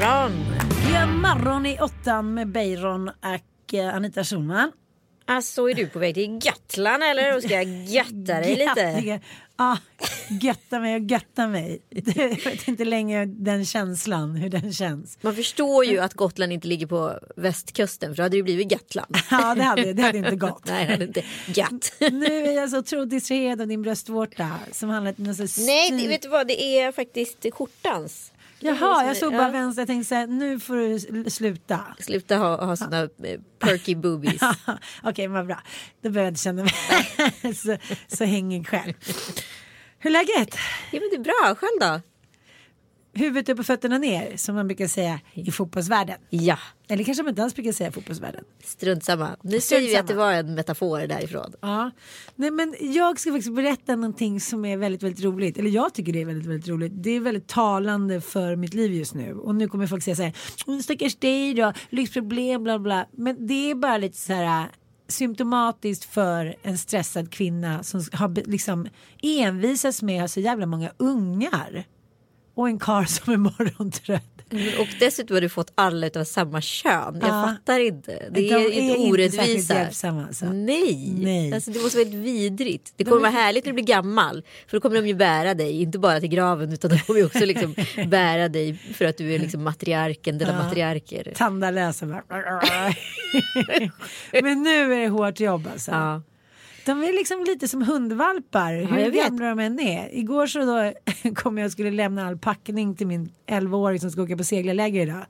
[0.00, 0.32] Morgon!
[0.92, 4.72] Ja, morgon i åttan med Beiron och eh, Anita Schulman.
[5.24, 7.36] Alltså är du på väg till Gatland eller?
[7.36, 9.20] Och ska jag götta dig lite?
[9.56, 9.78] Ja,
[10.40, 11.82] götta mig och götta mig.
[11.90, 15.18] Jag vet inte längre den känslan, hur den känns.
[15.20, 19.16] Man förstår ju att Gotland inte ligger på västkusten för då hade det blivit Gatland.
[19.30, 20.62] Ja, det hade, det hade inte gått.
[20.66, 21.92] Nej, det hade inte gatt.
[22.12, 26.22] Nu är jag så otroligt distraherad av din bröstvårta som handlar om Nej, det, vet
[26.22, 26.46] du vad?
[26.46, 28.32] Det är faktiskt skjortans.
[28.62, 29.50] Jaha, jag såg bara Ja.
[29.50, 29.80] vänster.
[29.82, 30.76] Jag tänkte så här, nu får
[31.24, 31.80] du sluta.
[31.98, 33.08] Sluta ha, ha såna
[33.58, 34.42] perky boobies.
[35.02, 35.60] Okej, vad bra.
[36.02, 37.76] Då behöver jag inte känna mig så,
[38.16, 38.92] så hängig själv.
[39.98, 40.54] Hur är läget?
[40.90, 41.54] Ja, men det är bra.
[41.54, 42.00] Själv då?
[43.12, 46.16] Huvudet upp och fötterna ner, som man brukar säga i fotbollsvärlden.
[46.30, 48.44] Ja, Eller kanske man inte alls brukar säga i fotbollsvärlden.
[48.64, 49.36] strunt samma.
[49.42, 51.52] Nu säger vi att det var en metafor därifrån.
[51.60, 51.90] Ja.
[52.34, 55.58] Nej, men jag ska faktiskt berätta någonting som är väldigt, väldigt roligt.
[55.58, 56.92] Eller jag tycker det är väldigt, väldigt roligt.
[56.94, 59.34] Det är väldigt talande för mitt liv just nu.
[59.34, 60.32] Och nu kommer folk säga så här,
[60.66, 63.06] "Åh, stackars dig då, lyxproblem, bla bla.
[63.12, 64.66] Men det är bara lite så här äh,
[65.08, 68.88] symptomatiskt för en stressad kvinna som har liksom
[69.22, 71.84] envisas med att ha så jävla många ungar.
[72.54, 74.22] Och en karl som är morgontrött.
[74.80, 77.18] Och dessutom har du fått alla av samma kön.
[77.20, 77.44] Jag Ja.
[77.56, 78.12] fattar inte.
[78.30, 79.86] Det De är, är inte orättvisa.
[79.86, 80.46] alltså.
[80.46, 81.14] Nej.
[81.18, 81.52] Nej.
[81.54, 82.92] Alltså, det måste vara helt vidrigt.
[82.96, 84.42] Det kommer vara härligt när du blir gammal.
[84.66, 85.82] För då kommer de ju bära dig.
[85.82, 87.74] Inte bara till graven utan de kommer ju också liksom
[88.06, 88.74] bära dig.
[88.94, 91.32] För att du är liksom matriarken, dina matriarker.
[91.36, 92.22] Tandalösa bara.
[94.42, 95.90] Men nu är det hårt jobb alltså.
[95.90, 96.22] Ja.
[96.86, 99.24] De är liksom lite som hundvalpar, hur jag vet.
[99.24, 100.14] gamla de än är.
[100.14, 100.92] Igår så då
[101.34, 105.02] kom jag och skulle lämna all packning till min 11-åring som ska åka på seglarläger
[105.02, 105.24] idag.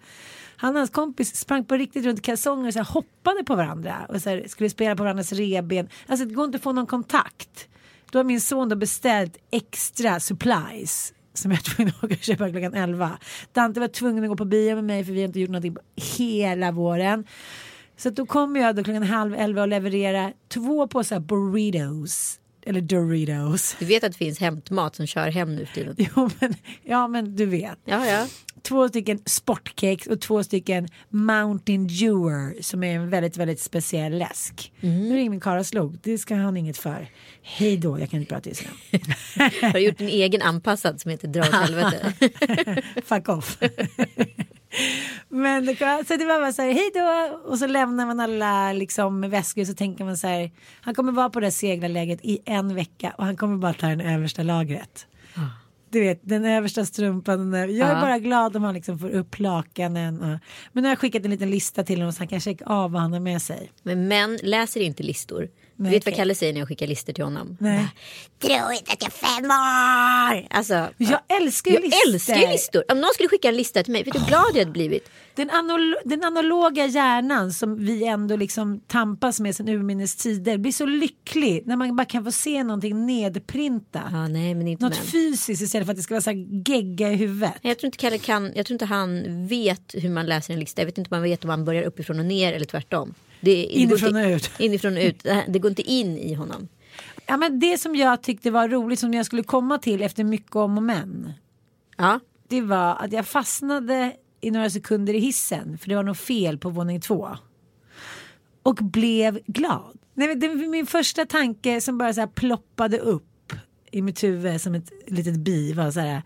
[0.57, 4.23] Han och hans kompis sprang på riktigt runt kalsonger och så hoppade på varandra och
[4.23, 5.89] så skulle spela på varandras reben.
[6.07, 7.69] Alltså det går inte att få någon kontakt.
[8.11, 12.23] Då har min son då beställt extra supplies som jag var tvungen att åka och
[12.23, 13.19] köpa klockan 11.
[13.53, 15.75] Dante var tvungen att gå på bio med mig för vi har inte gjort någonting
[15.75, 15.81] på
[16.19, 17.25] hela våren.
[18.03, 22.37] Så då kommer jag då klockan halv elva och leverera två påsar burritos.
[22.67, 23.77] Eller Doritos.
[23.79, 25.95] Du vet att det finns hämtmat som kör hem nu för.
[26.17, 27.79] Jo men, ja men du vet.
[27.85, 28.27] Ja, ja.
[28.63, 34.73] Två stycken sportcakes och två stycken Mountain Dewer som är en väldigt väldigt speciell läsk.
[34.81, 35.99] Nu ringer min karl och slog.
[36.03, 37.09] Det ska han inget för.
[37.43, 38.99] Hej då, jag kan inte prata just nu.
[39.63, 42.15] Har du gjort en egen anpassad som heter Dra åt helvete?
[43.05, 43.59] Fuck off.
[45.29, 45.67] Men
[46.07, 47.39] så det var bara så här, hej då.
[47.51, 50.51] Och så lämnar man alla liksom väskor så tänker man så här,
[50.81, 54.01] han kommer vara på det seglarläget i en vecka och han kommer bara ta den
[54.01, 55.07] översta lagret.
[55.93, 57.51] Du vet, den översta strumpan.
[57.51, 57.77] Den.
[57.77, 58.01] Jag är Ja.
[58.01, 60.21] bara glad om han liksom får upp lakanen.
[60.23, 60.39] Och,
[60.73, 62.91] men nu har jag skickat en liten lista till honom så han kan checka av
[62.93, 63.71] vad han har med sig.
[63.83, 65.49] Men män läser inte listor.
[65.81, 66.19] Du Nej, vet vad okej.
[66.21, 67.57] Kalle säger när jag skickar listor till honom?
[67.61, 67.89] Nej.
[68.39, 70.47] Tro inte att jag är fem år!
[70.57, 72.09] Alltså, Jag älskar jag listor.
[72.15, 72.85] älskar listor.
[72.93, 75.11] Om någon skulle skicka en lista till mig, vet du hur glad jag hade blivit?
[75.35, 80.73] Den, analo- den analoga hjärnan som vi ändå liksom tampas med sedan urminnes tider blir
[80.73, 84.03] så lycklig när man bara kan få se någonting nedprintat.
[84.13, 85.07] Ja, nej, men inte Något män.
[85.07, 87.53] fysiskt istället för att det ska vara så här gegga i huvudet.
[87.63, 90.81] Jag tror inte Kalle kan, jag tror inte han vet hur man läser en lista.
[90.83, 93.15] Jag vet inte om man vet om man börjar uppifrån och ner eller tvärtom.
[93.41, 94.51] Det, Inifrån och ut.
[94.59, 95.27] Inifrån och ut.
[95.49, 96.69] Det går inte in i honom.
[97.27, 100.57] Ja, men det som jag tyckte var roligt som jag skulle komma till efter mycket
[100.57, 101.33] om och men.
[101.97, 102.21] Ja.
[102.49, 106.59] Det var att jag fastnade i några sekunder i hissen för det var något fel
[106.59, 107.29] på våning två.
[108.63, 109.99] Och blev glad.
[110.15, 113.53] Nej, det var min första tanke som bara så här ploppade upp
[113.91, 116.23] i mitt huvud som ett litet bi var så här.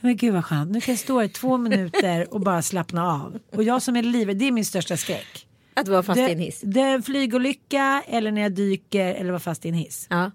[0.00, 3.38] Men gud vad skönt, nu kan jag stå i två minuter och bara slappna av.
[3.52, 5.46] Och jag som är livrädd, det är min största skräck.
[5.74, 6.64] Att vara fast i en hiss.
[6.76, 10.06] en flygolycka eller när jag dyker eller vara fast i en hiss.
[10.10, 10.30] Ja.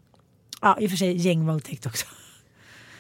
[0.62, 2.06] Ja, i och för sig gängvåldtäkt också.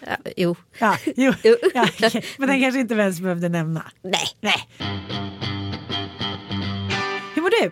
[0.08, 0.56] Ja, jo.
[0.80, 1.56] Ja, jo, Jo.
[1.74, 2.24] ja, okej.
[2.38, 3.92] men den kanske inte ens behövde nämna.
[4.02, 4.28] Nej.
[4.42, 4.68] Nej.
[7.36, 7.72] Hur mår du?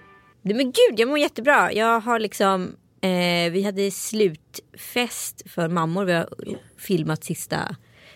[0.53, 1.73] Men gud, jag mår jättebra.
[1.73, 6.05] Jag har liksom, eh, vi hade slutfest för mammor.
[6.05, 6.29] Vi har
[6.77, 7.75] filmat sista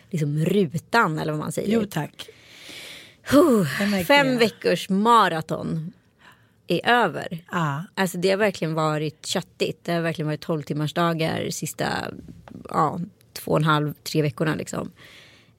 [0.10, 1.74] liksom, rutan eller vad man säger.
[1.74, 2.30] Jo tack.
[3.80, 5.94] Märker fem veckors maraton
[6.68, 7.44] är över.
[7.52, 7.84] Ja.
[7.96, 9.84] Alltså det har verkligen varit köttigt.
[9.84, 11.88] Det har verkligen varit 12 timmars dagar sista
[12.70, 13.00] ja,
[13.34, 14.92] två och en halv, tre veckorna liksom.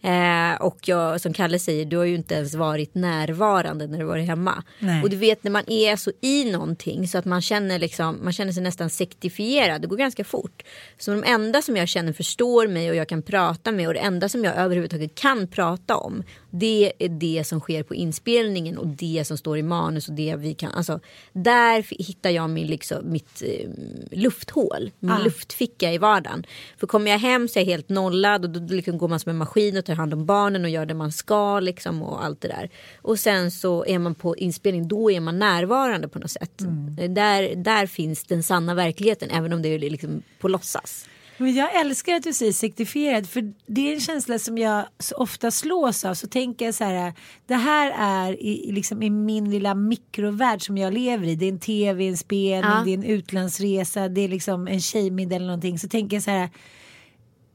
[0.02, 4.05] Eh, och jag, som Kalle säger, du har ju inte ens varit närvarande när du
[4.05, 4.62] varit hemma.
[4.78, 5.02] Nej.
[5.02, 8.32] Och du vet när man är så i någonting så att man känner, liksom, man
[8.32, 9.82] känner sig nästan sektifierad.
[9.82, 10.62] Det går ganska fort.
[10.99, 14.00] Så de enda som jag känner förstår mig och jag kan prata med och det
[14.00, 18.87] enda som jag överhuvudtaget kan prata om det är det som sker på inspelningen och
[18.87, 20.73] det som står i manus och det vi kan.
[20.73, 21.00] Alltså,
[21.33, 23.71] där hittar jag min, liksom, mitt eh,
[24.11, 25.19] lufthål, min Ah.
[25.25, 26.47] luftficka i vardagen.
[26.77, 29.31] För kommer jag hem så är jag helt nollad och då liksom går man som
[29.31, 32.41] en maskin och tar hand om barnen och gör det man ska liksom och allt
[32.41, 32.71] det där.
[33.03, 36.61] Och sen så är man på inspelning, då är man närvarande på något sätt.
[36.61, 37.15] Mm.
[37.15, 41.09] Där, där finns den sanna verkligheten även om det är liksom på låtsas.
[41.38, 45.14] Men jag älskar att du säger sektifierad för det är en känsla som jag så
[45.17, 46.14] ofta slås av.
[46.14, 47.12] Så tänker jag så här,
[47.46, 51.35] det här är i, liksom i min lilla mikrovärld som jag lever i.
[51.35, 52.82] Det är en tv-inspelning, Ja.
[52.85, 55.79] det är en utlandsresa, det är liksom en tjejmiddag eller någonting.
[55.79, 56.49] Så tänker jag så här,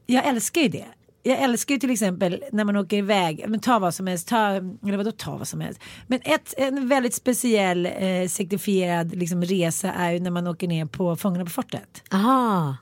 [0.06, 0.84] jag älskar ju det.
[1.26, 4.46] Jag älskar ju till exempel när man åker iväg, men ta vad som helst, ta,
[4.48, 5.80] eller vadå ta vad som helst.
[6.06, 10.86] Men ett, en väldigt speciell eh, sektifierad liksom, resa är ju när man åker ner
[10.86, 12.02] på Fångarna på fortet.
[12.12, 12.76] Aha.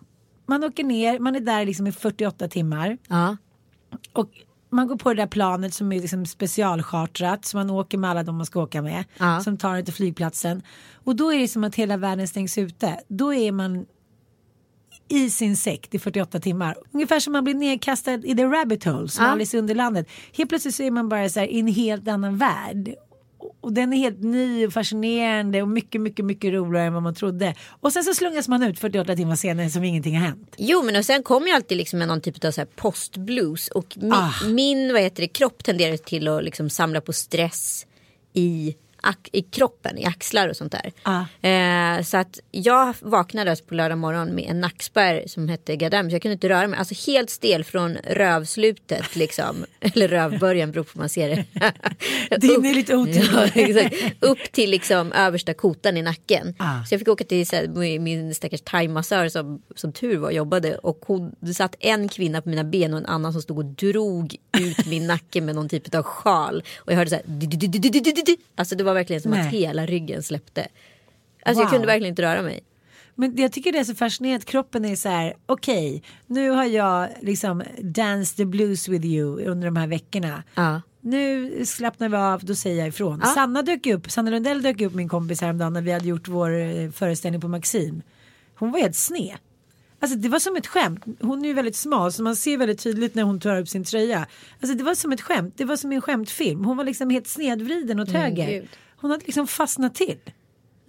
[0.46, 3.36] Man åker ner, man är där liksom i 48 timmar Ja.
[4.12, 4.30] och
[4.70, 8.22] man går på det där planet som är liksom specialchartrat så man åker med alla
[8.22, 9.40] de man ska åka med Ja.
[9.40, 10.62] som tar en till flygplatsen
[11.04, 13.00] och då är det som att hela världen stängs ute.
[13.08, 13.86] Då är man
[15.08, 16.76] i sin sekt i 48 timmar.
[16.92, 19.30] Ungefär som man blir nedkastad i the rabbit hole som Ja.
[19.30, 20.08] Alice i Underlandet.
[20.36, 22.94] Helt plötsligt så är man bara så här i en helt annan värld.
[23.62, 27.14] Och den är helt ny och fascinerande och mycket, mycket, mycket roligare än vad man
[27.14, 27.54] trodde.
[27.80, 30.54] Och sen så slungas man ut 48 timmar senare som ingenting har hänt.
[30.58, 33.68] Jo men och sen kommer ju alltid liksom med någon typ av så här postblues
[33.68, 34.30] och min, Ah.
[34.48, 37.86] min vad heter det, kropp tenderar till att liksom samla på stress
[38.32, 38.74] i,
[39.32, 40.92] i kroppen, i axlar och sånt där.
[41.02, 41.48] Ah.
[41.48, 46.10] Eh, så att jag vaknade alltså på lördag morgon med en nackspärr som hette Gadam
[46.10, 46.78] så jag kunde inte röra mig.
[46.78, 49.64] Alltså helt stel från rövslutet liksom.
[49.80, 51.44] Eller rövbörjan beror på hur man ser det.
[52.40, 53.22] Din är lite otydlig.
[53.82, 53.90] Ja.
[54.20, 56.54] Upp till liksom översta kotan i nacken.
[56.58, 56.84] Ah.
[56.84, 60.78] Så jag fick åka till här, min stackars thaimassör som, som tur var jobbade.
[60.78, 63.64] Och hon, det satt en kvinna på mina ben och en annan som stod och
[63.64, 66.64] drog ut min nacke med någon typ av sjal.
[66.78, 67.24] Och jag hörde så här.
[68.56, 69.40] Alltså det var verkligen som Nej.
[69.40, 70.66] att hela ryggen släppte.
[71.44, 71.70] Alltså jag Wow.
[71.72, 72.60] kunde verkligen inte röra mig.
[73.14, 76.64] Men jag tycker det är så fascinerande att kroppen är så här, okej, nu har
[76.64, 80.42] jag liksom dance the blues with you under de här veckorna.
[80.54, 80.80] Ja.
[81.00, 83.20] Nu slappnar vi av, då säger jag ifrån.
[83.24, 83.28] Ja.
[83.28, 86.58] Sanna dök upp, Sanna Lundell dök upp min kompis häromdagen när vi hade gjort vår
[86.60, 88.02] eh, föreställning på Maxim.
[88.54, 89.36] Hon var helt sned.
[90.02, 91.04] Alltså det var som ett skämt.
[91.20, 93.84] Hon är ju väldigt smal så man ser väldigt tydligt när hon tar upp sin
[93.84, 94.26] tröja.
[94.60, 95.54] Alltså det var som ett skämt.
[95.56, 96.64] Det var som en skämtfilm.
[96.64, 98.46] Hon var liksom helt snedvriden åt höger.
[98.46, 98.68] gud.
[98.96, 100.18] Hon hade liksom fastnat till.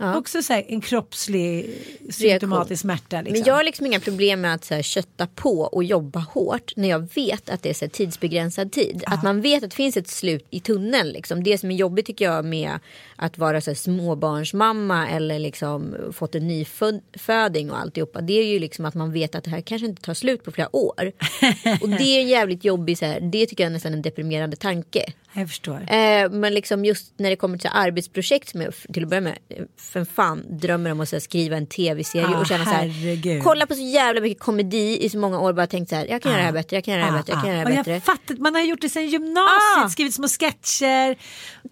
[0.04, 0.18] Ja.
[0.18, 1.70] Också så här, en kroppslig
[2.10, 3.22] symptomatisk smärta.
[3.22, 3.40] Liksom.
[3.40, 6.74] Men jag har liksom inga problem med att så här, kötta på och jobba hårt
[6.76, 9.04] när jag vet att det är så här, tidsbegränsad tid.
[9.08, 11.10] Att man vet att det finns ett slut i tunneln.
[11.10, 11.44] Liksom.
[11.44, 12.80] Det som är jobbigt tycker jag med
[13.16, 18.22] att vara så här, småbarnsmamma eller liksom fått en nyföding och alltihopa.
[18.22, 20.52] Det är ju liksom att man vet att det här kanske inte tar slut på
[20.52, 21.12] flera år.
[21.82, 24.56] och det är en jävligt jobbig, så här, det tycker jag är nästan en deprimerande
[24.56, 25.14] tanke.
[25.36, 25.76] Jag förstår.
[25.76, 29.38] Eh, men liksom just när det kommer till arbetsprojekt som jag till att börja med
[29.50, 32.72] eh, för fan drömmer om att så här, skriva en tv-serie Ah, och känna så
[32.72, 32.88] här.
[32.88, 33.44] herregud.
[33.44, 36.06] Kolla på så jävla mycket komedi i så många år bara tänkt så här.
[36.10, 37.60] Jag kan göra det här bättre, jag kan göra det här bättre, jag kan göra
[37.64, 37.92] det Ah, här bättre.
[37.94, 39.90] jag fattar, man har gjort det sedan gymnasiet, Ah.
[39.90, 41.18] skrivit små sketcher.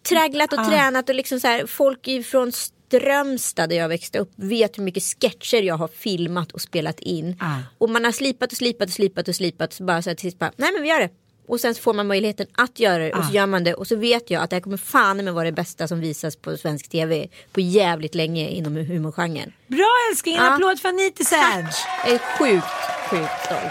[0.09, 0.69] Tragglat och Ah.
[0.69, 5.03] tränat och liksom så här folk från Strömstad där jag växte upp vet hur mycket
[5.03, 7.35] sketcher jag har filmat och spelat in.
[7.39, 7.55] Ah.
[7.77, 9.73] Och man har slipat och slipat och slipat och slipat.
[9.73, 11.09] Så bara så här till sist bara, nej men vi gör det.
[11.51, 13.27] Och sen så får man möjligheten att göra det och Ah.
[13.27, 13.73] så gör man det.
[13.73, 16.35] Och så vet jag att det här kommer fan med vara det bästa som visas
[16.35, 19.51] på svensk tv på jävligt länge inom humorgenren.
[19.67, 20.53] Bra älskling, en Ah.
[20.55, 21.67] applåd för Anita Serge.
[22.05, 22.65] Jag är sjukt,
[23.09, 23.61] sjukt stolt.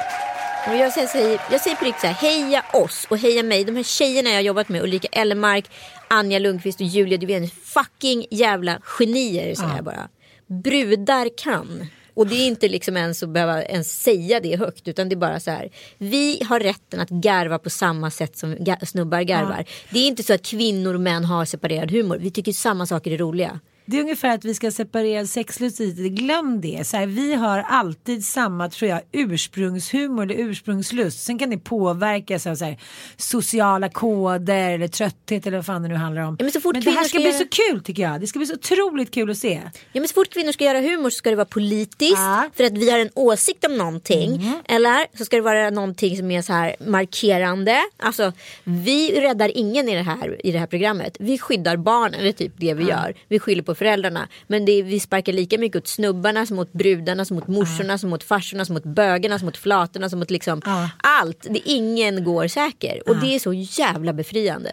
[0.69, 3.65] Och jag, säger, jag säger på riktigt så här, heja oss och heja mig.
[3.65, 5.71] De här tjejerna jag har jobbat med, Ulrika Ellemark,
[6.09, 10.09] Anja Lundqvist och Julia Duvén, fucking jävla genier säger jag bara.
[10.47, 11.87] Brudar kan.
[12.21, 15.17] Och det är inte liksom ens att behöva ens säga det högt utan det är
[15.17, 15.71] bara så här.
[15.99, 19.65] Vi har rätten att garva på samma sätt som snubbar garvar.
[19.91, 22.19] Det är inte så att kvinnor och män har separerad humor.
[22.21, 23.61] Vi tycker samma saker är roliga.
[23.91, 26.09] Det är ungefär att vi ska separera sexlust lite.
[26.09, 26.87] Glöm det.
[26.87, 31.25] Så här, vi har alltid samma tror jag ursprungshumor eller ursprungslust.
[31.25, 32.79] Sen kan det påverkas av så här,
[33.17, 36.37] sociala koder eller trötthet eller vad fan det nu handlar om.
[36.39, 38.21] Ja, men så fort det här ska ska bli göra- så kul tycker jag.
[38.21, 39.61] Det ska bli så otroligt kul att se.
[39.93, 42.17] Ja men så fort kvinnor ska göra humor så ska det vara politiskt.
[42.19, 42.51] Mm.
[42.57, 44.53] för att vi har en åsikt om någonting.
[44.69, 47.77] Eller så ska det vara någonting som är så här markerande.
[47.97, 48.33] Alltså
[48.65, 51.17] vi räddar ingen i det här, i det här programmet.
[51.21, 53.15] Vi skyddar barnen, det är typ det vi gör.
[53.29, 54.29] Vi skyller på föräldrarna.
[54.47, 58.13] Men är, vi sparkar lika mycket åt snubbarna som åt brudarna, som åt morsorna, som
[58.13, 60.63] åt farsorna, som åt bögarna, som åt flatorna, som åt liksom
[60.97, 61.47] allt.
[61.51, 63.09] Det, ingen går säker.
[63.09, 64.73] Och det är så jävla befriande.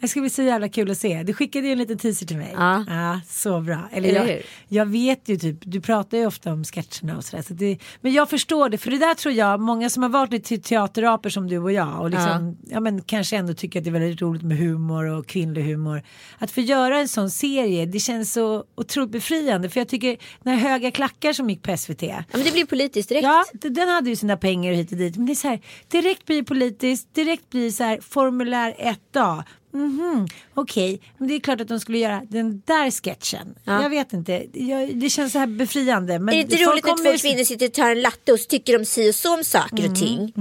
[0.00, 1.22] Det ska bli så jävla kul att se.
[1.22, 2.54] Du skickade ju en liten teaser till mig.
[2.56, 3.20] Ja.
[3.28, 3.88] så bra.
[3.92, 7.42] Eller jag, jag vet ju typ, du pratar ju ofta om sketcherna och sådär.
[7.42, 10.32] Så det, men jag förstår det, för det där tror jag, många som har varit
[10.32, 12.80] lite teateraper som du och jag och liksom, ja.
[12.80, 16.02] men kanske ändå tycker att det är väldigt roligt med humor och kvinnlig humor.
[16.38, 19.70] Att få göra en sån serie, det känns så otroligt befriande.
[19.70, 23.08] För jag tycker, när Höga klackar som gick på SVT, Ja, men det blir politiskt
[23.08, 23.24] direkt.
[23.24, 25.16] Ja, den hade ju sina pengar hit och dit.
[25.16, 28.74] Men det är så här, direkt blir politiskt, direkt blir så här formulär
[29.12, 29.42] 1A.
[29.72, 33.54] Mhm, Okej, men det är klart att de skulle göra den där sketchen.
[33.64, 33.82] Ja.
[33.82, 36.18] Jag vet inte, jag, det känns så här befriande.
[36.18, 38.46] Men Är det inte roligt kommer- två kvinnor sitter och tar en latte och så
[38.46, 39.90] tycker de si och så om saker Mm.
[39.92, 40.32] och ting?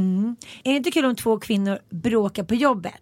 [0.63, 2.93] Är det inte kul om två kvinnor bråkar på jobbet?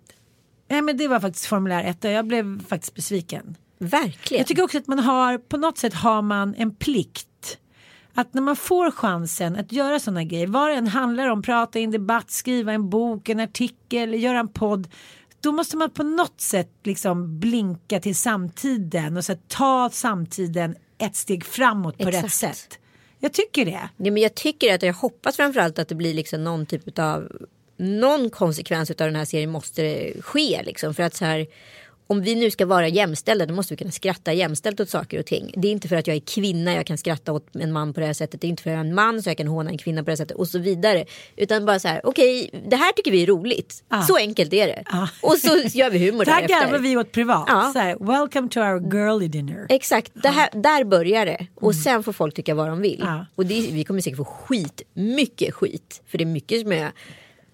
[0.67, 3.55] Nej men det var faktiskt formulär 1 och jag blev faktiskt besviken.
[3.79, 4.39] Verkligen.
[4.39, 7.57] Jag tycker också att man har, på något sätt har man en plikt.
[8.17, 11.79] Att när man får chansen att göra sådana grejer, vad det än handlar om, prata
[11.79, 14.87] i en debatt, skriva en bok, en artikel, göra en podd.
[15.45, 21.15] Då måste man på något sätt liksom blinka till samtiden och så ta samtiden ett
[21.15, 22.57] steg framåt på rätt Exakt.
[22.57, 22.79] sätt.
[23.19, 23.89] Jag tycker det.
[23.97, 27.31] Ja, men jag tycker att jag hoppas framförallt att det blir liksom någon typ av
[27.77, 31.47] någon konsekvens av den här serien måste ske liksom för att så här
[32.07, 35.25] om vi nu ska vara jämställda då måste vi kunna skratta jämställt åt saker och
[35.25, 35.53] ting.
[35.57, 37.99] Det är inte för att jag är kvinna jag kan skratta åt en man på
[37.99, 38.41] det här sättet.
[38.41, 40.01] Det är inte för att jag är en man så jag kan håna en kvinna
[40.01, 41.05] på det här sättet och så vidare.
[41.35, 43.83] Utan bara så här okej det här tycker vi är roligt.
[43.89, 44.01] Ja.
[44.01, 44.83] Så enkelt är det.
[44.91, 45.09] Ja.
[45.21, 46.47] Och så gör vi humor därefter.
[46.47, 47.45] garvar vi åt privat.
[47.47, 47.71] Ja.
[47.73, 49.65] Så här, Welcome to our girly dinner.
[49.69, 51.47] Exakt, det här, där börjar det.
[51.55, 52.99] Och sen får folk tycka vad de vill.
[52.99, 53.25] Ja.
[53.35, 56.01] Och det, vi kommer säkert få skit, mycket skit.
[56.07, 56.91] För det är mycket som är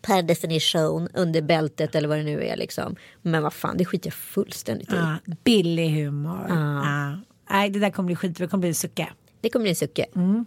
[0.02, 2.96] per definition under bältet eller vad det nu är liksom.
[3.22, 4.96] Men vad fan, det skiter jag fullständigt i.
[4.96, 6.46] Ja, billig humor.
[6.50, 6.86] Ja.
[6.86, 7.20] Ja.
[7.50, 8.38] Nej, det där kommer bli skit.
[8.38, 9.14] Det kommer bli en sucka.
[9.42, 10.06] Det kommer bli en sucke.
[10.16, 10.46] Mm.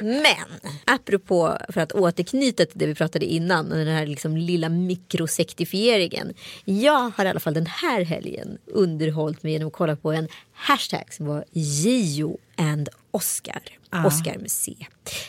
[0.00, 3.68] Men apropå för att återknyta till det vi pratade innan.
[3.68, 6.34] Den här liksom lilla mikrosektifieringen.
[6.64, 10.28] Jag har i alla fall den här helgen underhållit mig genom att kolla på en
[10.52, 13.62] hashtag som var Gio and Oscar.
[14.06, 14.76] Oscar med C.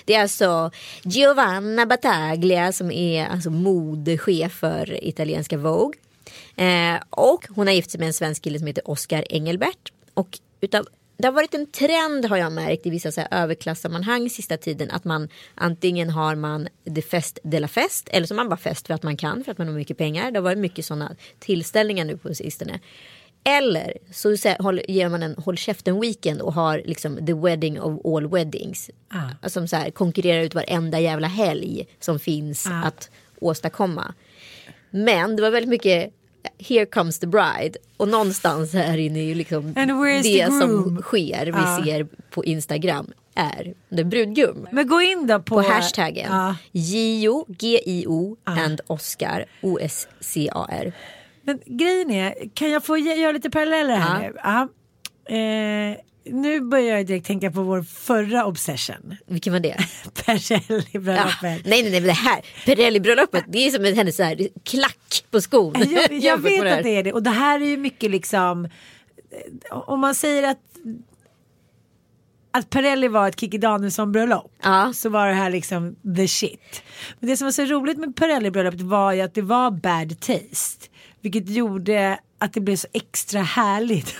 [0.05, 0.71] Det är alltså
[1.03, 5.99] Giovanna Battaglia som är alltså modechef för italienska Vogue.
[6.55, 9.91] Eh, och hon har gift sig med en svensk kille som heter Oscar Engelbert.
[10.13, 10.87] Och utav,
[11.17, 14.91] det har varit en trend har jag märkt i vissa så här överklassammanhang sista tiden
[14.91, 18.57] att man antingen har man det fest de la fest eller så har man bara
[18.57, 20.31] fest för att man kan för att man har mycket pengar.
[20.31, 22.79] Det har varit mycket sådana tillställningar nu på sistone.
[23.49, 24.29] Eller så
[24.87, 28.89] ger man en håll käften weekend och har liksom the wedding of all weddings.
[29.09, 29.49] Ah.
[29.49, 32.83] Som så här konkurrerar ut varenda jävla helg som finns Ah.
[32.87, 33.09] att
[33.39, 34.13] åstadkomma.
[34.89, 36.11] Men det var väldigt mycket
[36.59, 37.77] Here comes the bride.
[37.97, 39.73] Och någonstans här inne är ju liksom
[40.23, 41.81] det som sker, vi Ja.
[41.85, 44.67] ser på Instagram är the brudgum.
[44.71, 46.55] Men gå in då på, På hashtaggen Ja.
[46.71, 50.93] Gio, G-I-O and Oscar, O-S-C-A-R.
[51.45, 54.29] Men grejen är, kan jag få göra lite paralleller här Ja.
[54.29, 54.33] nu?
[54.43, 55.35] Ja.
[55.37, 55.97] Eh,
[56.33, 59.15] nu börjar jag direkt tänka på vår förra obsession.
[59.27, 59.67] Vilken var det?
[60.03, 60.11] Ja.
[60.25, 61.41] Perselli-bröllopet.
[61.41, 65.73] Nej, nej, nej, det här Pirelli-bröllopet, det är som hennes så här, klack på skon.
[65.89, 66.77] Jag, jag vet här.
[66.77, 70.43] att det är det och det här är ju mycket liksom eh, om man säger
[70.43, 70.57] att
[72.51, 74.93] att Perrelli var ett Kikki Danielsson bröllop Ja.
[74.95, 76.83] så var det här liksom the shit.
[77.19, 80.19] Men det som var så roligt med Perrelli bröllopet var ju att det var bad
[80.19, 80.87] taste.
[81.25, 84.15] Vilket gjorde att det blev så extra härligt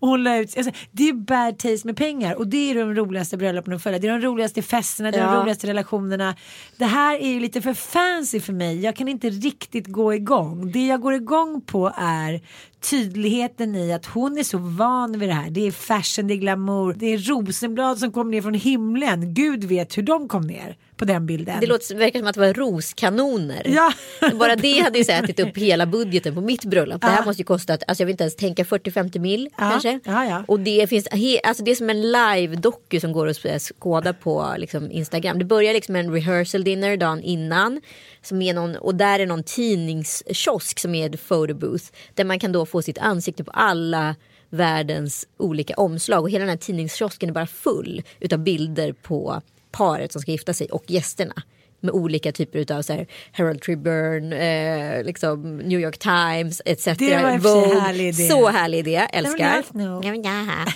[0.00, 3.36] hon la ut, alltså, det är bad taste med pengar och det är de roligaste
[3.36, 3.98] bröllopen att följa.
[3.98, 5.40] Det är de roligaste festerna, det är de Ja.
[5.40, 6.34] roligaste relationerna.
[6.76, 8.80] Det här är ju lite för fancy för mig.
[8.80, 10.72] Jag kan inte riktigt gå igång.
[10.72, 12.40] Det jag går igång på är
[12.80, 15.50] tydligheten i att hon är så van vid det här.
[15.50, 19.34] Det är fashion, det är glamour, det är rosenblad som kom ner från himlen.
[19.34, 21.60] Gud vet hur de kom ner på den bilden.
[21.60, 23.62] Det låter, verkar som att det var roskanoner.
[23.66, 23.92] Ja.
[24.34, 27.00] Bara det hade ju så ätit upp hela budgeten på mitt bröllop.
[27.00, 30.00] Det här måste ju kosta, alltså jag vill inte ens tänka 40-50 mil Ja, kanske.
[30.04, 30.44] ja.
[30.48, 31.06] Och det finns,
[31.44, 35.38] alltså det är som en live-doku som går att skåda på liksom Instagram.
[35.38, 37.80] Det börjar liksom med en rehearsal dinner dagen innan.
[38.22, 41.84] Som är någon, och där är någon tidningskiosk som är ett photobooth.
[42.14, 44.16] Där man kan då få sitt ansikte på alla
[44.50, 46.22] världens olika omslag.
[46.22, 50.54] Och hela den här tidningskiosken är bara full utav bilder på paret som ska gifta
[50.54, 51.42] sig och gästerna.
[51.80, 56.84] Med olika typer av så här, Herald Tribune, eh, liksom New York Times etc.
[56.84, 58.28] Det var sig en härlig idé.
[58.28, 59.62] Så härlig idé, älskar.
[59.74, 60.14] Ja, ja.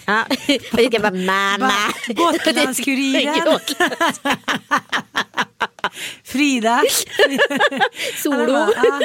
[0.06, 0.24] Ja.
[0.72, 1.72] Och jag ska bara mamma.
[2.08, 3.34] Gotlandskuriren.
[6.24, 6.82] Frida.
[8.22, 8.46] Solo.
[8.46, 9.00] Bara, ah,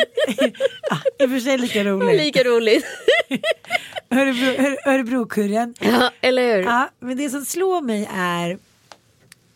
[0.92, 2.18] ah, I och för sig lika roligt.
[2.22, 2.86] Lika roligt.
[4.12, 5.74] Örebro, Öre- Örebrokurren.
[5.80, 6.64] Ja, eller hur?
[6.64, 8.58] Ja, men det som slår mig är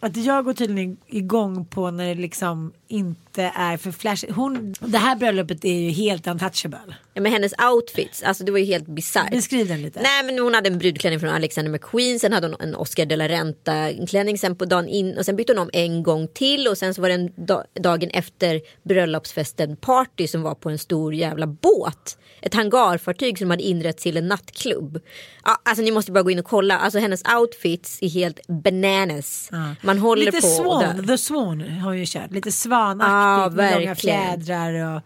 [0.05, 4.33] att jag går tydligen igång på när det liksom inte är för flashigt.
[4.33, 6.95] Hon, det här bröllopet är ju helt untouchable.
[7.13, 9.31] Ja, men hennes outfits, alltså det var ju helt bisarrt.
[9.31, 10.01] Beskriv den lite.
[10.01, 13.15] Nej men hon hade en brudklänning från Alexander McQueen, sen hade hon en Oscar de
[13.15, 16.67] la Renta klänning sen på dagen in och sen bytte hon om en gång till
[16.67, 20.77] och sen så var det en da- dagen efter bröllopsfesten party som var på en
[20.77, 22.17] stor jävla båt.
[22.41, 24.99] Ett hangarfartyg som hade inrett till en nattklubb.
[25.45, 29.49] Ja, alltså ni måste bara gå in och kolla, alltså hennes outfits är helt bananas.
[29.81, 31.07] Man håller Lite på och Swan.
[31.07, 32.31] The Swan har ju kört.
[32.31, 35.01] Lite svanaktigt Ja, med långa fjädrar och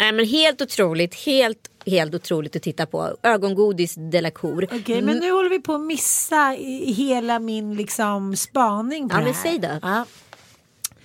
[0.00, 3.16] Nej, men helt otroligt, helt, helt otroligt att titta på.
[3.22, 4.64] Ögongodis de la Cour.
[4.72, 9.24] Okej, men nu håller vi på att missa hela min liksom spaning på Ja, det
[9.24, 9.42] men här.
[9.42, 9.68] säg då.
[9.82, 10.04] Ja.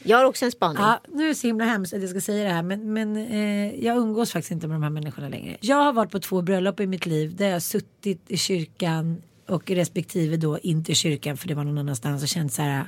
[0.04, 0.84] Jag har också en spaning.
[0.84, 3.18] Ja, nu är det så himla hemskt att jag ska säga det här men, men
[3.18, 5.58] eh, jag umgås faktiskt inte med de här människorna längre.
[5.62, 9.22] Jag har varit på två bröllop i mitt liv där jag har suttit i kyrkan
[9.48, 12.88] och respektive då inte i kyrkan för det var någon annanstans och känt så här.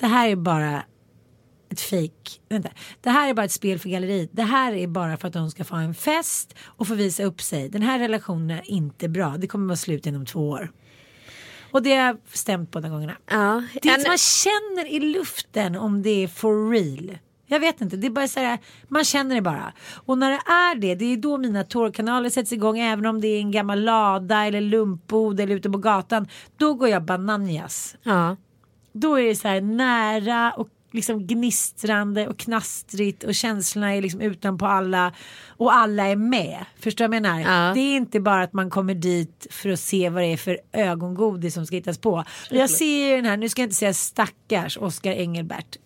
[0.00, 0.82] Det här är bara
[1.70, 2.40] ett fake.
[2.48, 2.68] Vänta.
[3.00, 4.30] Det här är bara ett spel för galleriet.
[4.32, 7.24] Det här är bara för att de ska få ha en fest och få visa
[7.24, 7.68] upp sig.
[7.68, 9.36] Den här relationen är inte bra.
[9.38, 10.72] Det kommer vara slut inom två år.
[11.70, 13.12] Och det har jag stämt båda gångerna.
[13.30, 17.18] Ja, Det är en- man känner i luften om det är for real.
[17.50, 19.72] Jag vet inte, det är bara så här, man känner det bara.
[20.06, 23.28] Och när det är det, det är då mina tårkanaler sätts igång även om det
[23.28, 26.28] är en gammal lada eller lumpbod eller ute på gatan.
[26.56, 27.96] Då går jag bananjas.
[28.02, 28.36] ja.
[28.92, 34.20] Då är det så här nära och liksom gnistrande och knastrigt och känslorna är liksom
[34.20, 35.12] utanpå alla
[35.46, 36.64] och alla är med.
[36.80, 37.40] Förstår du vad jag menar?
[37.40, 37.74] Ja.
[37.74, 40.58] Det är inte bara att man kommer dit för att se vad det är för
[40.72, 42.24] ögongodis som ska hittas på.
[42.50, 45.76] Jag ser ju den här, nu ska jag inte säga stackars Oskar Engelbert.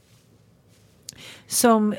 [1.47, 1.95] Som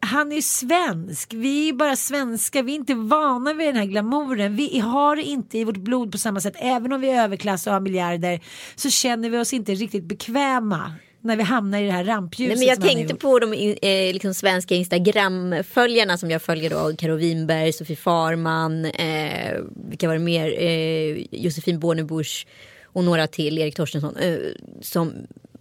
[0.00, 4.56] han är svensk, vi är bara svenska, vi är inte vana vid den här glamouren.
[4.56, 6.56] Vi har det inte i vårt blod på samma sätt.
[6.56, 8.40] Även om vi är överklass och har miljarder
[8.76, 10.92] så känner vi oss inte riktigt bekväma
[11.26, 12.58] när vi hamnar i det här rampljuset.
[12.58, 16.96] Nej, men jag tänkte på de eh, liksom svenska Instagram-följarna som jag följer då.
[16.98, 20.62] Karo Winberg, Sofie Farman, eh, vilka var det mer?
[20.62, 22.46] Eh, Josefin Bornebusch
[22.84, 24.16] och några till, Erik Torstensson.
[24.16, 24.36] Eh,
[24.80, 25.12] som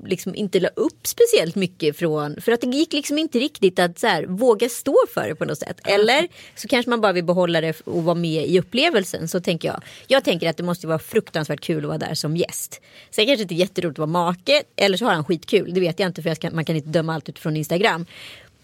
[0.06, 4.00] liksom inte la upp speciellt mycket från, för att det gick liksom inte riktigt att
[4.00, 5.80] så här, våga stå för det på något sätt.
[5.84, 9.28] Eller så kanske man bara vill behålla det och vara med i upplevelsen.
[9.28, 9.82] Så tänker jag.
[10.08, 12.82] Jag tänker att det måste vara fruktansvärt kul att vara där som gäst.
[13.12, 15.74] Sen kanske det inte är jätteroligt att vara make, eller så har han skitkul.
[15.74, 18.06] Det vet jag inte för jag ska, man kan inte döma allt utifrån Instagram.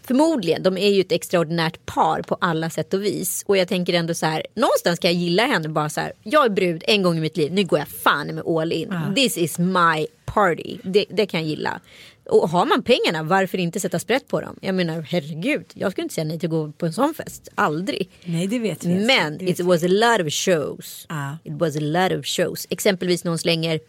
[0.04, 3.44] Förmodligen, de är ju ett extraordinärt par på alla sätt och vis.
[3.48, 6.14] Och jag tänker ändå så här, någonstans kan jag gilla henne bara så här.
[6.24, 8.94] Jag är brud en gång i mitt liv, nu går jag fan med all in.
[9.16, 10.78] This is my party.
[10.84, 11.80] Det, det kan jag gilla.
[12.26, 14.60] Och har man pengarna, varför inte sätta sprätt på dem?
[14.62, 17.50] Jag menar, herregud, jag skulle inte säga nej till att gå på en sån fest.
[17.56, 18.10] Aldrig.
[18.24, 18.96] Nej det vet vi.
[18.96, 21.06] Men vet it was a lot of shows.
[21.10, 21.38] Ja.
[21.44, 22.68] It was a lot of shows.
[22.70, 23.80] Exempelvis när hon slänger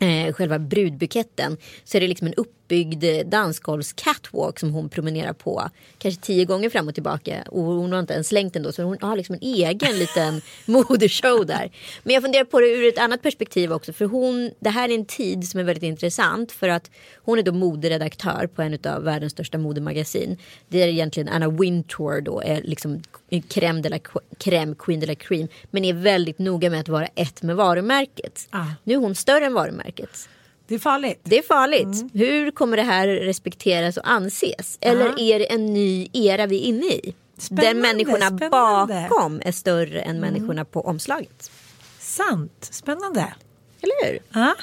[0.00, 2.34] eh, själva brudbuketten så är det liksom en
[2.68, 5.68] uppbyggd dansgolvs-catwalk som hon promenerar på.
[5.98, 7.42] Kanske tio gånger fram och tillbaka.
[7.46, 10.40] Och hon har inte ens slängt den då så hon har liksom en egen liten
[10.66, 11.70] modeshow där.
[12.02, 13.92] Men jag funderar på det ur ett annat perspektiv också.
[13.92, 16.52] För hon, det här är en tid som är väldigt intressant.
[16.52, 16.90] För att
[17.24, 20.38] hon är då moderedaktör på en av världens största modemagasin.
[20.68, 23.98] Det är egentligen Anna Wintour då är liksom crème de la
[24.38, 25.48] crème, queen de la cream.
[25.70, 28.48] Men är väldigt noga med att vara ett med varumärket.
[28.50, 28.64] Ah.
[28.84, 30.28] Nu är hon större än varumärket.
[30.68, 31.20] Det är farligt.
[31.24, 32.04] Det är farligt.
[32.14, 34.78] Hur kommer det här respekteras och anses?
[34.80, 35.14] Eller Ja.
[35.18, 37.14] är det en ny era vi är inne i?
[37.38, 39.06] Spännande, Där människorna spännande.
[39.10, 41.50] bakom är större än människorna på omslaget.
[41.98, 43.34] Sant, spännande.
[43.80, 44.18] Eller hur?
[44.32, 44.54] Ja.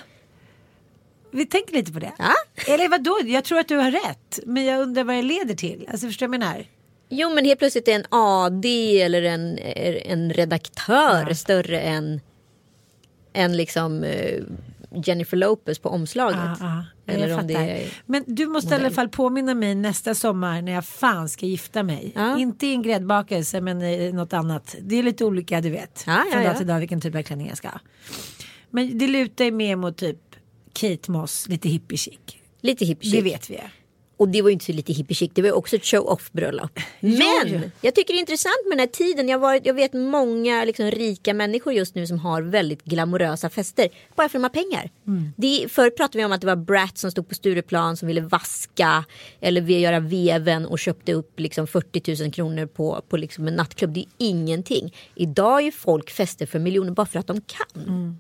[1.32, 2.12] Vi tänker lite på det.
[2.18, 2.34] Ja.
[2.74, 4.40] Eller vadå, jag tror att du har rätt.
[4.46, 5.88] Men jag undrar vad det leder till.
[5.92, 6.66] Alltså förstår du vad jag menar?
[7.10, 8.66] Jo men helt plötsligt är en AD
[9.02, 12.22] eller en, en redaktör större än,
[13.34, 14.42] än liksom eh,
[15.04, 16.40] Jennifer Lopez på omslaget.
[16.60, 17.14] Ja, ja.
[17.14, 20.72] Eller om det är Men du måste i alla fall påminna mig nästa sommar när
[20.72, 22.12] jag fan ska gifta mig.
[22.16, 22.40] Ja.
[22.40, 24.76] Inte i en gräddbakelse men i något annat.
[24.82, 26.04] Det är lite olika du vet.
[26.08, 26.58] Ja, Från dag ja.
[26.58, 27.80] till dag vilken typ av klänning jag ska ha.
[28.70, 30.20] Men det lutar ju mer mot typ
[30.74, 32.20] Kate Moss, lite hippie chic.
[32.62, 33.34] lite hippie Det chic.
[33.34, 33.60] vet vi.
[34.18, 36.80] Och det var ju inte så lite hippie det var ju också ett show-off bröllop.
[37.00, 39.30] Men jag tycker det är intressant med den här tiden.
[39.30, 43.90] Jag, varit, jag vet många liksom, rika människor just nu som har väldigt glamorösa fester.
[44.16, 44.92] Bara för att de har pengar.
[45.08, 45.34] Mm.
[45.38, 48.22] Det, förr pratade vi om att det var Brat som stod på Stureplan som ville
[48.22, 49.06] vaska.
[49.40, 53.94] Eller göra veven och köpte upp liksom, 40 000 kronor på, på liksom, en nattklubb.
[53.94, 54.94] Det är ingenting.
[55.16, 57.84] Idag är folk fester för miljoner bara för att de kan.
[57.88, 58.18] Mm.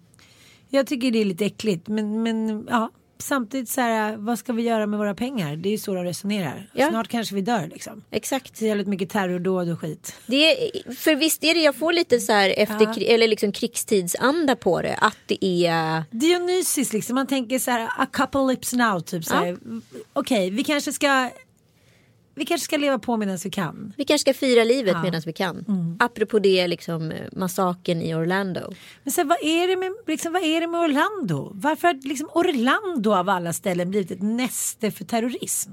[0.70, 2.92] Jag tycker det är lite äckligt men, men ja.
[3.18, 5.56] Samtidigt så här, vad ska vi göra med våra pengar?
[5.56, 6.70] Det är ju så de resonerar.
[6.74, 6.90] Ja.
[6.90, 8.04] Snart kanske vi dör liksom.
[8.12, 8.60] Exakt.
[8.60, 10.16] Det är jävligt mycket terrordåd och skit.
[10.26, 14.56] Det är, för visst är det, jag får lite så här efter, eller liksom krigstidsanda
[14.56, 14.96] på det.
[15.02, 16.04] Att det är...
[16.12, 19.58] Dionysis liksom, man tänker så här a couple lips now typ så här.
[20.14, 21.30] Okej, vi kanske ska
[22.36, 23.94] vi kanske ska leva på medan vi kan.
[23.98, 25.04] Vi kanske ska fira livet Ja.
[25.04, 25.66] medan vi kan.
[26.00, 28.74] Apropå det liksom massaken i Orlando.
[29.04, 31.52] Men här, vad, är det med, liksom, vad är det med Orlando?
[31.54, 35.72] Varför har liksom Orlando av alla ställen blivit ett näste för terrorism?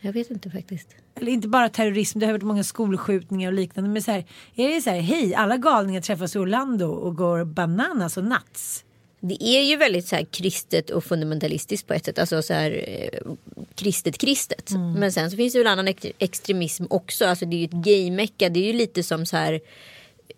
[0.00, 0.88] Jag vet inte faktiskt.
[1.14, 3.90] Eller inte bara terrorism, det har varit många skolskjutningar och liknande.
[3.90, 7.44] Men så här, är det så här, hej, alla galningar träffas i Orlando och går
[7.44, 8.84] bananas och nuts.
[9.24, 12.18] Det är ju väldigt så här kristet och fundamentalistiskt på ett sätt.
[12.18, 13.32] Alltså så här eh,
[13.74, 14.70] kristet kristet.
[14.96, 17.24] Men sen så finns det en annan ex- extremism också.
[17.26, 18.48] Alltså det är ju ett gaymecka.
[18.48, 19.60] Det är ju lite som så här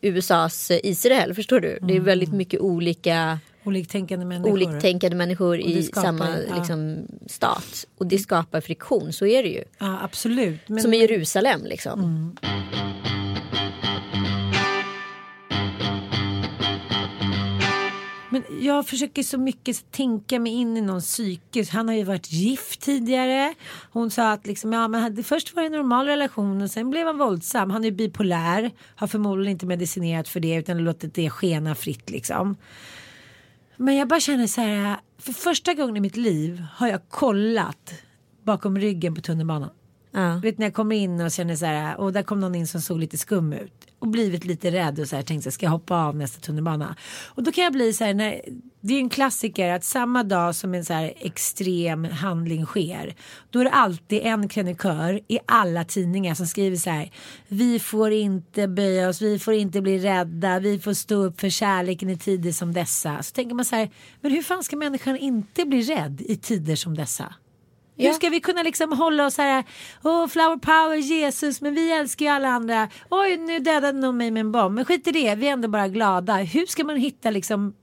[0.01, 1.35] USAs Israel.
[1.35, 1.79] Förstår du?
[1.83, 4.53] Det är väldigt mycket olika Oliktänkande människor.
[4.53, 6.57] oliktänkande människor i skapar- samma ja.
[6.59, 7.87] liksom, stat.
[7.99, 9.65] Och det skapar friktion, så är det ju.
[9.79, 10.61] Ja, absolut.
[10.69, 12.37] Men, Som i Jerusalem liksom.
[18.35, 21.65] Men jag försöker så mycket tänka mig in i någons psyke.
[21.71, 23.55] Han har ju varit gift tidigare.
[23.91, 27.07] Hon sa att liksom, ja, men först var det en normal relation och sen blev
[27.07, 27.71] han våldsam.
[27.71, 28.71] Han är ju bipolär.
[28.97, 32.57] Har förmodligen inte medicinerat för det utan låtit det skena fritt liksom.
[33.77, 34.97] Men jag bara känner så här.
[35.19, 37.95] För första gången i mitt liv har jag kollat
[38.43, 39.71] bakom ryggen på tunnelbanan.
[40.15, 40.41] Ja.
[40.43, 42.01] Vet när jag kommer in och känner så här.
[42.01, 43.73] Och där kom någon in som såg lite skum ut.
[43.99, 46.97] Och blivit lite rädd och så här tänkte ska jag hoppa av nästa tunnelbana.
[47.25, 48.15] Och då kan jag bli så här.
[48.15, 48.41] När,
[48.81, 53.15] det är en klassiker att samma dag som en så här extrem handling sker.
[53.51, 57.11] Då är det alltid en krönikör i alla tidningar som skriver så här.
[57.49, 61.49] Vi får inte böja oss, vi får inte bli rädda, vi får stå upp för
[61.49, 63.23] kärleken i tider som dessa.
[63.23, 63.91] Så tänker man så här.
[64.21, 67.35] Men hur fan ska människan inte bli rädd i tider som dessa?
[67.97, 68.13] Hur Ja.
[68.13, 69.65] ska vi kunna liksom hålla oss här,
[70.03, 72.89] åh flower power Jesus, men vi älskar ju alla andra.
[73.11, 75.69] Oj, nu dödade någon mig med en bomb, men skit i det, vi är ändå
[75.69, 76.37] bara glada.
[76.37, 77.75] Hur ska man hitta liksom,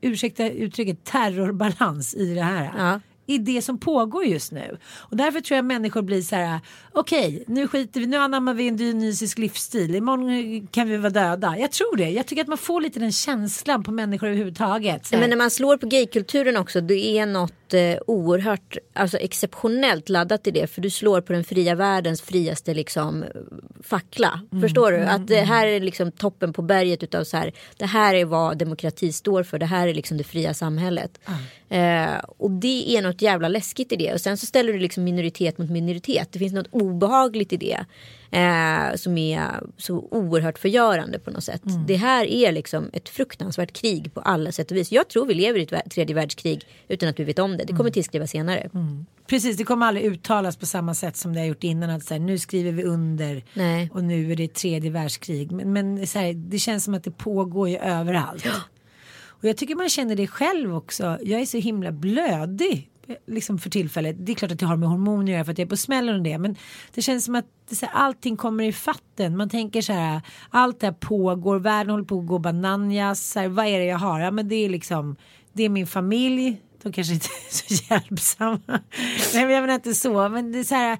[0.00, 2.72] ursäkta uttrycket, terrorbalans i det här?
[2.78, 3.00] Ja.
[3.28, 4.78] I det som pågår just nu.
[4.96, 6.60] Och därför tror jag människor blir så här,
[6.92, 11.56] okej, nu skiter vi, nu anammar vi en dionysisk livsstil, imorgon kan vi vara döda.
[11.58, 15.12] Jag tror det, jag tycker att man får lite den känslan på människor överhuvudtaget.
[15.20, 20.46] Men när man slår på gaykulturen också, det är något eh, oerhört, alltså exceptionellt laddat
[20.46, 20.66] i det.
[20.66, 23.24] För du slår på den fria världens friaste liksom
[23.82, 24.40] fackla.
[24.62, 24.98] Förstår du?
[24.98, 28.58] Att det här är liksom toppen på berget utav så här, det här är vad
[28.58, 31.20] demokrati står för, det här är liksom det fria samhället.
[31.68, 34.12] Eh, och det är något jävla läskigt i det.
[34.12, 36.28] Och sen så ställer du liksom minoritet mot minoritet.
[36.32, 37.84] Det finns något obehagligt i det.
[38.30, 41.62] Eh, som är så oerhört förgörande på något sätt.
[41.86, 44.92] Det här är liksom ett fruktansvärt krig på alla sätt och vis.
[44.92, 47.64] Jag tror vi lever i ett tredje världskrig utan att vi vet om det.
[47.64, 48.70] Det kommer tillskrivas senare.
[49.26, 51.90] Precis, det kommer aldrig uttalas på samma sätt som det har gjort innan.
[51.90, 53.90] Att så här, nu skriver vi under Nej.
[53.94, 55.52] och nu är det tredje världskrig.
[55.52, 58.46] Men, men så här, det känns som att det pågår ju överallt.
[59.40, 61.18] Och jag tycker man känner det själv också.
[61.22, 62.90] Jag är så himla blödig.
[63.26, 64.16] Liksom för tillfället.
[64.18, 65.76] Det är klart att jag har med hormoner att göra för att jag är på
[65.76, 66.38] smällen och det.
[66.38, 66.56] Men
[66.94, 69.36] det känns som att det, så här, allting kommer i fatten.
[69.36, 70.20] Man tänker så här.
[70.50, 71.58] Allt det här pågår.
[71.58, 73.30] Världen håller på att gå bananjas.
[73.30, 74.20] Så här, vad är det jag har?
[74.20, 75.16] Ja men det är liksom.
[75.52, 76.62] Det är min familj.
[76.82, 78.60] De kanske inte är så hjälpsamma.
[79.34, 80.28] Nej men jag menar inte så.
[80.28, 80.98] Men det är så här.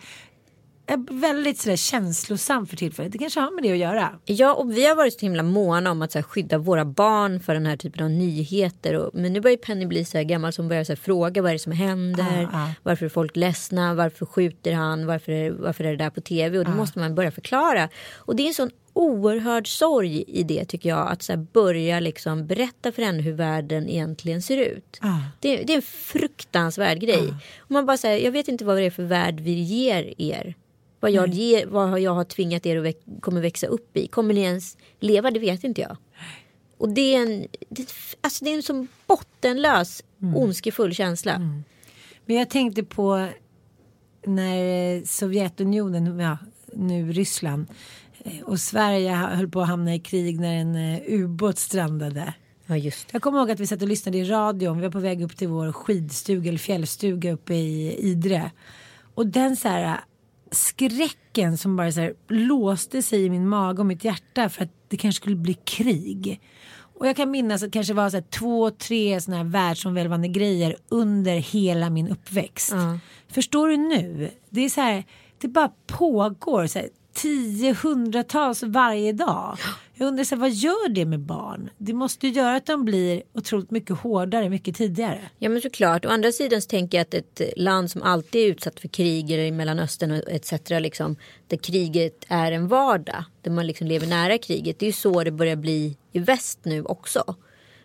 [0.90, 3.12] Är väldigt sådär känslosam för tillfället.
[3.12, 4.18] Det kanske har med det att göra.
[4.24, 7.40] Ja, och vi har varit så himla måna om att så här, skydda våra barn
[7.40, 8.94] för den här typen av nyheter.
[8.94, 11.52] Och, men nu börjar Penny bli så gammal som börjar så här, fråga vad är
[11.52, 12.42] det som händer.
[12.42, 12.72] Ja, ja.
[12.82, 13.94] Varför är folk ledsna?
[13.94, 15.06] Varför skjuter han?
[15.06, 16.58] Varför är, varför är det där på tv?
[16.58, 17.88] Och det måste man börja förklara.
[18.16, 21.12] Och det är en sån oerhörd sorg i det tycker jag.
[21.12, 24.98] Att så börja liksom berätta för henne hur världen egentligen ser ut.
[25.02, 25.20] Ja.
[25.40, 27.34] Det, det är en fruktansvärd grej.
[27.58, 30.54] Och man bara säger, jag vet inte vad det är för värld vi ger er.
[31.00, 34.06] Vad jag, ger, vad jag har tvingat er att väx, kommer växa upp i.
[34.06, 35.30] Kommer ni ens leva?
[35.30, 35.96] Det vet inte jag.
[36.78, 37.88] Och det är en, det,
[38.20, 40.02] alltså det är en sån bottenlös
[40.34, 41.38] ondskefull känsla.
[42.26, 43.28] Men jag tänkte på
[44.26, 46.38] när Sovjetunionen, ja,
[46.72, 47.66] nu Ryssland
[48.24, 52.34] eh, och Sverige höll på att hamna i krig när en eh, ubåt strandade.
[52.66, 53.14] Ja just det.
[53.14, 54.76] Jag kommer ihåg att vi satt och lyssnade i radion.
[54.76, 58.50] Vi var på väg upp till vår skidstuga eller fjällstuga uppe i Idre.
[59.14, 60.00] Och den så här
[60.50, 64.70] skräcken som bara så här låste sig i min mage och mitt hjärta för att
[64.88, 66.40] det kanske skulle bli krig.
[66.98, 70.28] Och jag kan minnas att det kanske var så här två, tre sådana här världsomvälvande
[70.28, 72.72] grejer under hela min uppväxt.
[73.28, 74.30] Förstår du nu?
[74.50, 75.04] Det är så här,
[75.38, 79.58] det bara pågår så här, tio, hundratals varje dag.
[80.00, 81.70] Jag undrar så här, vad gör det med barn?
[81.78, 85.20] Det måste ju göra att de blir otroligt mycket hårdare mycket tidigare.
[85.38, 86.06] Ja men såklart.
[86.06, 89.30] Å andra sidan så tänker jag att ett land som alltid är utsatt för krig
[89.30, 90.52] eller i Mellanöstern och etc.
[90.68, 93.24] Liksom, där kriget är en vardag.
[93.42, 94.78] Där man liksom lever nära kriget.
[94.78, 97.36] Det är ju så det börjar bli i väst nu också.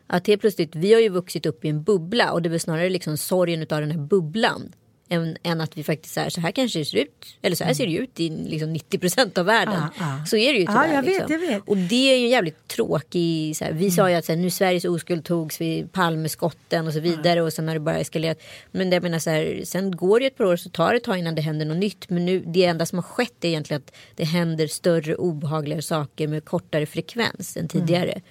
[0.08, 2.60] Att helt plötsligt, vi har ju vuxit upp i en bubbla och det är väl
[2.60, 4.74] snarare liksom sorgen av den här bubblan.
[5.10, 7.38] Än, än att vi faktiskt är så här kanske det ser ut.
[7.42, 9.82] Eller så här ser det ut i liksom 90 procent av världen.
[10.00, 10.26] Ja, ja.
[10.26, 10.94] Så är det ju tyvärr.
[10.94, 11.32] jag vet, liksom.
[11.32, 11.64] jag vet.
[11.68, 14.40] Och det är ju en jävligt tråkig, så här, vi sa ju att så här,
[14.40, 18.42] nu Sveriges oskuld togs vid Palmeskotten och så vidare och sen har det bara eskalerat.
[18.72, 20.98] Men det, jag menar så här, sen går det ett par år så tar det
[20.98, 22.10] ett tag innan det händer något nytt.
[22.10, 26.28] Men nu, det enda som har skett är egentligen att det händer större obehagligare saker
[26.28, 28.22] med kortare frekvens än tidigare.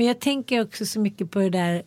[0.00, 1.82] Men jag tänker också så mycket på det där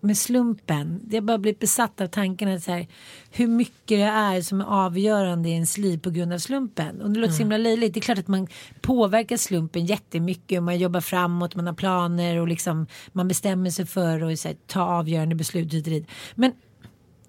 [0.00, 1.00] med slumpen.
[1.04, 2.86] Det har bara blivit besatt av tanken att så här,
[3.30, 7.02] hur mycket det är som är avgörande i ens liv på grund av slumpen.
[7.02, 7.94] Och det låter så himla löjligt.
[7.94, 8.46] Det är klart att man
[8.80, 13.86] påverkar slumpen jättemycket och man jobbar framåt, man har planer och liksom man bestämmer sig
[13.86, 16.06] för att här, ta avgörande beslut hit och dit.
[16.34, 16.52] Men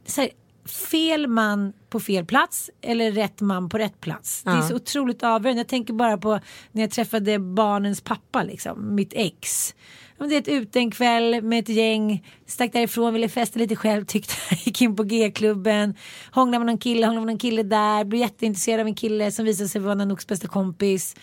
[0.06, 0.30] så här,
[0.70, 4.44] fel man på fel plats eller rätt man på rätt plats.
[4.44, 5.60] Det är så otroligt avgörande.
[5.60, 6.40] Jag tänker bara på
[6.72, 9.76] när jag träffade barnens pappa, liksom, mitt ex.
[10.20, 13.76] Men Det är ett ute en kväll med ett gäng, stack därifrån, ville festa lite
[13.76, 14.34] själv, tyckte
[14.66, 15.96] gick in på G-klubben,
[16.32, 19.46] hånglade med någon kille, hånglade med någon kille där, blev jätteintresserad av en kille som
[19.46, 21.16] visade sig vara Nanooks bästa kompis.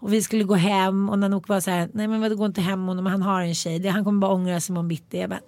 [0.00, 2.60] Och vi skulle gå hem och Nanook var så här, nej men vadå gå inte
[2.60, 5.18] hem honom, han har en tjej, det, han kommer bara ångra sig imorgon bitti.
[5.18, 5.40] Jag bara,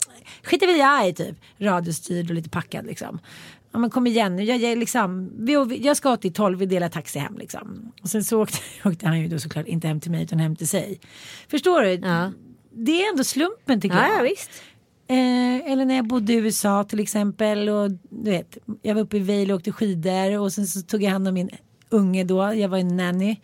[0.42, 3.18] skiter väl jag i typ, radiostyrd och lite packad liksom.
[3.72, 6.88] Ja men kom igen nu, jag, jag, liksom, vi, jag ska till 12, vi delar
[6.88, 7.92] taxi hem liksom.
[8.02, 8.58] Och sen så åkte,
[8.88, 11.00] åkte han ju då såklart inte hem till mig utan hem till sig.
[11.48, 11.94] Förstår du?
[11.94, 12.32] Ja.
[12.72, 14.18] Det är ändå slumpen tycker Ja, jag.
[14.18, 14.50] ja visst.
[15.08, 17.68] Eh, eller när jag bodde i USA till exempel.
[17.68, 20.38] Och, du vet, jag var uppe i Vail och åkte skidor.
[20.38, 21.50] Och sen så tog jag hand om min
[21.88, 22.54] unge då.
[22.54, 23.36] Jag var en nanny.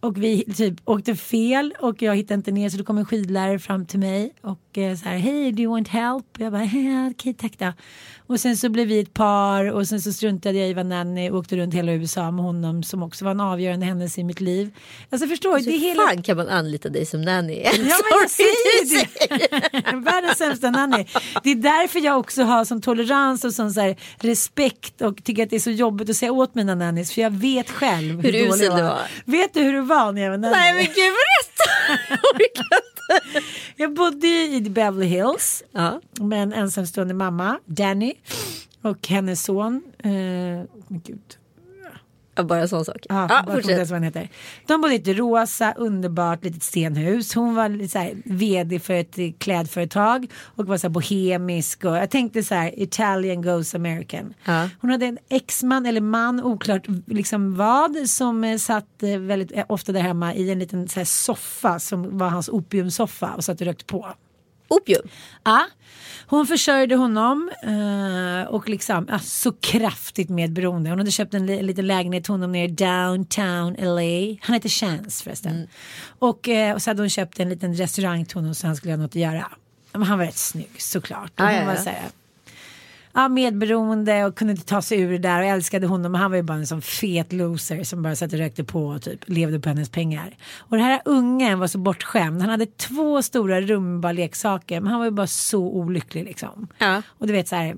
[0.00, 3.58] Och vi typ åkte fel och jag hittade inte ner så då kom en skidlärare
[3.58, 6.24] fram till mig och eh, så här hej do you want help?
[6.38, 7.72] Jag bara "Ja, okej tack då.
[8.28, 11.30] Och sen så blev vi ett par och sen så struntade jag i vad nanny
[11.30, 14.40] och åkte runt hela USA med honom som också var en avgörande händelse i mitt
[14.40, 14.70] liv.
[15.10, 15.64] Alltså förstår du?
[15.64, 16.02] Så Det hela...
[16.02, 17.62] fan kan man anlita dig som nanny?
[17.64, 17.86] Ja men
[18.20, 19.96] jag säger det.
[20.10, 21.06] Världens sämsta nanny.
[21.42, 25.42] Det är därför jag också har sån tolerans och sån så här respekt och tycker
[25.42, 28.32] att det är så jobbigt att säga åt mina nannies för jag vet själv hur,
[28.32, 28.82] Hur usel du var.
[28.82, 29.00] var.
[29.24, 30.54] Vet du hur du var när jag var nanny?
[30.54, 31.70] Nej men gud berätta!
[33.88, 36.00] Jag bodde i Beverly Hills ja.
[36.20, 38.14] med en ensamstående mamma, Danny
[38.82, 39.82] och hennes son.
[39.98, 41.38] Eh, gud.
[42.44, 43.06] Bara en sån sak.
[43.08, 43.78] Ja, bara inte fortsätt.
[43.78, 44.28] vad han heter.
[44.66, 47.34] De bodde i ett rosa, underbart litet stenhus.
[47.34, 51.84] Hon var lite så här, vd för ett klädföretag och var så här bohemisk.
[51.84, 54.34] Och jag tänkte så här, Italian goes American.
[54.44, 54.68] Ja.
[54.80, 59.64] Hon hade en exman eller man, oklart liksom vad, som eh, satt eh, väldigt eh,
[59.68, 63.60] ofta där hemma i en liten så här, soffa som var hans opiumsoffa och satt
[63.60, 64.06] och rökte på.
[64.68, 65.08] Opium.
[65.44, 65.66] Ja,
[66.26, 70.90] hon försörjde honom eh, och liksom ja, så kraftigt medberoende.
[70.90, 74.36] Hon hade köpt en li- liten lägenhet till honom nere i downtown LA.
[74.42, 75.68] Han heter Chance förresten.
[76.18, 78.92] Och, eh, och så hade hon köpt en liten restaurang till honom så han skulle
[78.92, 79.50] ha något att göra.
[79.92, 81.30] Men han var rätt snygg såklart.
[81.40, 81.80] Och Ja, hon ja, var ja.
[81.82, 82.02] så här,
[83.14, 86.12] ja, medberoende och kunde inte ta sig ur det där och älskade honom.
[86.12, 88.86] Men han var ju bara en sån fet loser som bara satt och rökte på
[88.86, 90.36] och typ levde på hennes pengar.
[90.56, 92.40] Och den här ungen var så bortskämd.
[92.40, 96.68] Han hade två stora rumba leksaker men han var ju bara så olycklig liksom.
[96.78, 97.02] Ja.
[97.08, 97.76] Och du vet så här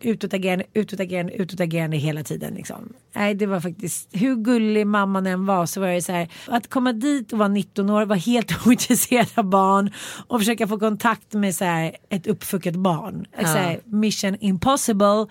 [0.00, 2.92] utåtagerande, utåtagerande, utåtagerande hela tiden liksom.
[3.12, 6.70] Nej det var faktiskt, hur gullig mamman än var så var det så här att
[6.70, 9.92] komma dit och vara 19 år, vara helt ointresserad av barn
[10.28, 13.26] och försöka få kontakt med så här ett uppfuckat barn.
[13.36, 15.26] Så här, mission impossible.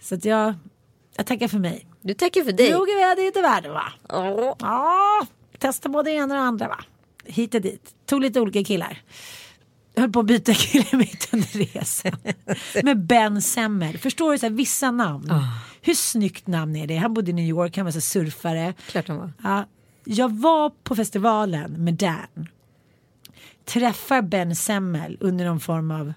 [0.00, 0.54] Så att jag,
[1.16, 1.86] jag tackar för mig.
[2.00, 2.72] Du tackar för dig.
[2.72, 3.92] Nog är det inte världen va?
[4.60, 5.26] Ja,
[5.58, 6.78] testa både det ena och det andra va.
[7.24, 7.94] Hit och dit.
[8.06, 9.02] Tog lite olika killar.
[10.00, 12.12] Höll på att byta kille mitt under resan.
[12.84, 13.98] Med Ben Semmel.
[13.98, 15.32] Förstår du så här, vissa namn.
[15.82, 16.96] Hur snyggt namn är det?
[16.96, 18.74] Han bodde i New York, han var så surfare.
[18.90, 19.32] Klart han var.
[19.42, 19.64] Ja,
[20.04, 22.48] jag var på festivalen med Dan.
[23.64, 26.12] Träffar Ben Semmel under någon form av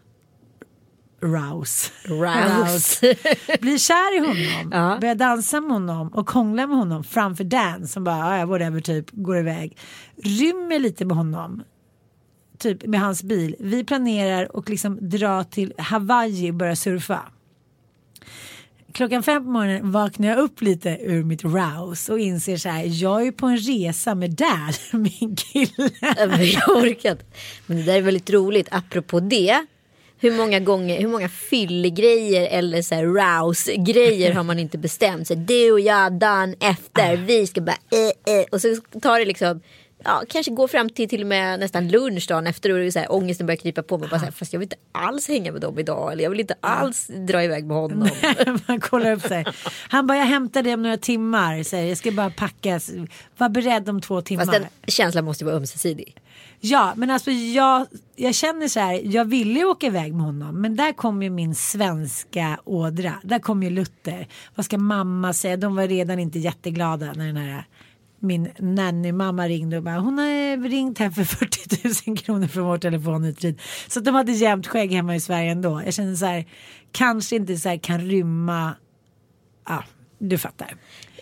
[1.21, 1.91] rouse.
[2.03, 3.15] Rouse.
[3.61, 4.71] Blir kär i honom.
[4.71, 4.97] Ja.
[5.01, 8.81] Börjar dansa med honom och hångla med honom framför Dan som bara "Ah, ja, whatever
[8.81, 9.77] typ går iväg.
[10.23, 11.63] Rymmer lite med honom.
[12.63, 13.55] Typ med hans bil.
[13.59, 17.21] Vi planerar och liksom dra till Hawaii och börja surfa.
[18.93, 23.03] Klockan fem på morgonen vaknar jag upp lite ur mitt rouse och inser så här,
[23.03, 25.89] jag är på en resa med Dan, min kille.
[26.37, 27.25] Jag orkar inte.
[27.65, 28.67] Men det där är väldigt roligt.
[28.71, 29.65] Apropå det.
[30.19, 35.35] Hur många gånger, hur många fyllegrejer eller så här rouse-grejer har man inte bestämt sig.
[35.35, 38.45] Du och jag dagen efter, vi ska bara eh, eh.
[38.51, 39.61] Och så tar det liksom,
[40.03, 43.11] ja kanske går fram till till och med nästan lunch dagen efter och så här,
[43.11, 44.09] ångesten börjar krypa på mig.
[44.09, 46.11] Bara så här, fast jag vill inte alls hänga med dem idag.
[46.11, 48.09] Eller jag vill inte alls dra iväg med honom.
[48.67, 49.45] Man kollar upp sig.
[49.89, 51.63] Han bara, jag hämtar det om några timmar.
[51.63, 52.79] Säger, jag ska bara packa.
[53.37, 54.45] Var beredd om två timmar.
[54.45, 56.15] Fast den känslan måste ju vara ömsesidig.
[56.59, 60.61] Ja, men alltså jag, jag känner så här, jag ville ju åka iväg med honom,
[60.61, 63.13] men där kom ju min svenska ådra.
[63.23, 64.27] Där kom ju Luther.
[64.55, 65.57] Vad ska mamma säga?
[65.57, 67.63] De var redan inte jätteglada när den här
[68.23, 72.77] min nanny-mamma ringde och bara hon har ringt här för 40 000 kronor från vår
[72.77, 73.61] telefonutrid.
[73.87, 75.81] Så de hade jämnt skägg hemma i Sverige ändå.
[75.85, 76.45] Jag känner så här,
[76.91, 78.75] kanske inte så här kan rymma,
[79.67, 79.83] ja,
[80.19, 80.75] du fattar.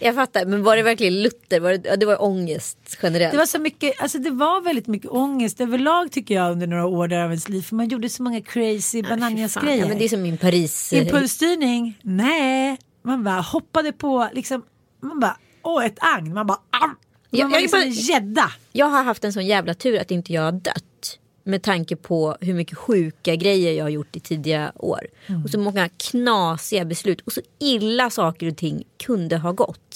[0.04, 1.60] Jag fattar, men var det verkligen Luther?
[1.60, 3.32] Var det, det var ångest generellt.
[3.32, 6.86] Det var så mycket, alltså det var väldigt mycket ångest överlag tycker jag under några
[6.86, 7.62] år där av ens liv.
[7.62, 9.78] För man gjorde så många crazy bananjas grejer.
[9.78, 10.94] Ja, men det är som min Paris.
[10.94, 11.98] Impulsstyrning?
[12.02, 12.78] Nej.
[13.04, 14.64] Man bara hoppade på liksom,
[15.02, 16.34] man bara, åh ett agn.
[16.34, 16.80] Man bara, ah!
[16.80, 16.96] Man
[17.32, 18.52] var jag är liksom en gädda.
[18.72, 21.18] Jag har haft en sån jävla tur att inte jag har dött.
[21.44, 25.08] Med tanke på hur mycket sjuka grejer jag har gjort i tidiga år.
[25.28, 25.44] Mm.
[25.44, 27.22] Och så många knasiga beslut.
[27.22, 29.96] Och så illa saker och ting kunde ha gått.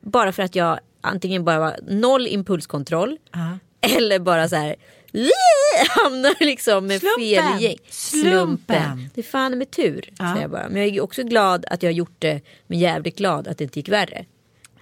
[0.00, 3.18] Bara för att jag antingen bara var noll impulskontroll.
[3.32, 3.58] Ja.
[3.80, 4.76] Eller bara så här.
[5.88, 7.20] Hamnar liksom med Slumpen.
[7.24, 7.78] fel gäng.
[7.90, 9.10] Slumpen.
[9.14, 10.10] Det är fan med tur.
[10.18, 10.24] Ja.
[10.24, 10.68] Säger jag bara.
[10.68, 12.40] Men jag är också glad att jag har gjort det.
[12.66, 14.24] Men jävligt glad att det inte gick värre.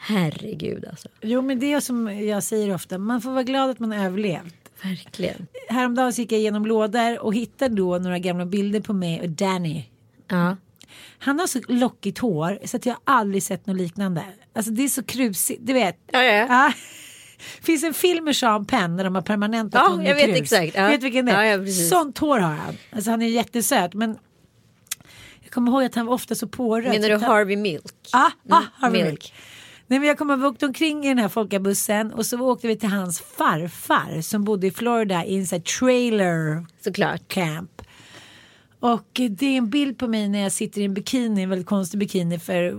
[0.04, 1.08] Herregud alltså.
[1.20, 4.54] Jo men det är som jag säger ofta, man får vara glad att man överlevt.
[4.82, 5.46] Verkligen.
[5.68, 9.84] Häromdagen gick jag igenom lådor och hittade då några gamla bilder på mig och Danny.
[10.28, 10.56] Ja.
[11.18, 14.24] Han har så lockigt hår så att jag aldrig sett något liknande.
[14.54, 15.98] Alltså det är så krusigt, du vet.
[16.12, 16.72] Ja, ja, ja.
[17.62, 20.38] Finns en film med Sean Penn när de har permanentat Ja, jag vet krus.
[20.52, 20.74] exakt.
[20.76, 20.88] Ja.
[20.88, 21.44] Vet vilken det är?
[21.44, 21.72] Ja, ja.
[21.72, 22.74] Sånt hår har han.
[22.92, 24.18] Alltså han är jättesöt men
[25.42, 26.92] jag kommer ihåg att han var ofta så påröd.
[26.92, 27.84] Menar du Harvey Milk?
[28.12, 29.10] Ja, ah, Mm, Harvey Milk.
[29.12, 29.34] Milk.
[29.92, 32.68] Nej, men jag kommer ihåg vi åkte omkring i den här folkabussen och så åkte
[32.68, 37.28] vi till hans farfar som bodde i Florida i en sån här trailer Såklart.
[37.28, 37.82] camp.
[38.80, 41.66] Och det är en bild på mig när jag sitter i en bikini, en väldigt
[41.66, 42.76] konstig bikini för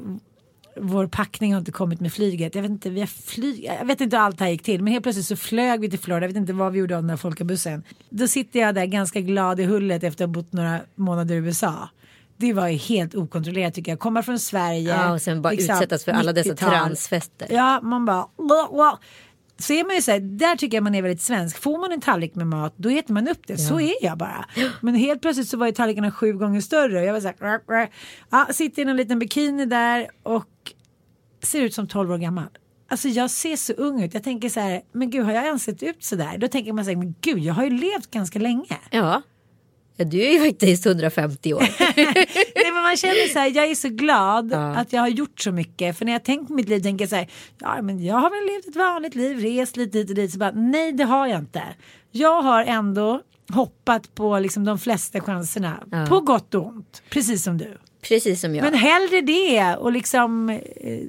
[0.77, 2.55] vår packning har inte kommit med flyget.
[2.55, 3.63] Jag vet inte, vi har flyg...
[3.79, 5.89] jag vet inte hur allt det här gick till men helt plötsligt så flög vi
[5.89, 6.23] till Florida.
[6.23, 7.83] Jag vet inte vad vi gjorde av den här folkabussen.
[8.09, 11.37] Då sitter jag där ganska glad i hullet efter att ha bott några månader i
[11.37, 11.89] USA.
[12.43, 13.99] Det var ju helt okontrollerat tycker jag.
[13.99, 14.89] Komma från Sverige.
[14.89, 16.69] Ja, och sen bara liksom, utsättas för alla dessa 90-tal.
[16.69, 17.47] transfester.
[17.49, 18.27] Ja, man bara...
[18.35, 18.95] "Wah, wah."
[19.57, 21.57] Så är man ju så här, där tycker jag man är väldigt svensk.
[21.61, 23.57] Får man en tallrik med mat då äter man upp det.
[23.57, 24.45] Så är jag bara.
[24.81, 27.03] Men helt plötsligt så var ju tallrikarna sju gånger större.
[27.03, 27.87] Jag var så här, "Rah, rah."
[28.31, 30.45] ja, sitter i en liten bikini där och
[31.43, 32.47] ser ut som 12 år gammal.
[32.89, 34.13] Alltså jag ser så ung ut.
[34.13, 36.37] Jag tänker så här, men gud har jag ens sett ut så där?
[36.37, 38.77] Då tänker man så här, men gud jag har ju levt ganska länge.
[38.91, 39.21] Ja.
[39.97, 41.63] ja, du är ju faktiskt 150 år.
[42.83, 44.57] Man känner så här, jag är så glad Ja.
[44.75, 45.97] att jag har gjort så mycket.
[45.97, 47.27] För när jag tänker på mitt liv tänker jag så här,
[47.59, 50.31] ja men jag har väl levt ett vanligt liv, rest lite hit och dit.
[50.31, 51.63] Så bara, nej det har jag inte.
[52.11, 53.21] Jag har ändå
[53.53, 55.83] hoppat på liksom de flesta chanserna.
[55.91, 56.05] Ja.
[56.09, 57.77] På gott och ont, precis som du.
[58.03, 58.63] Precis som jag.
[58.63, 60.59] Men hellre det och liksom eh,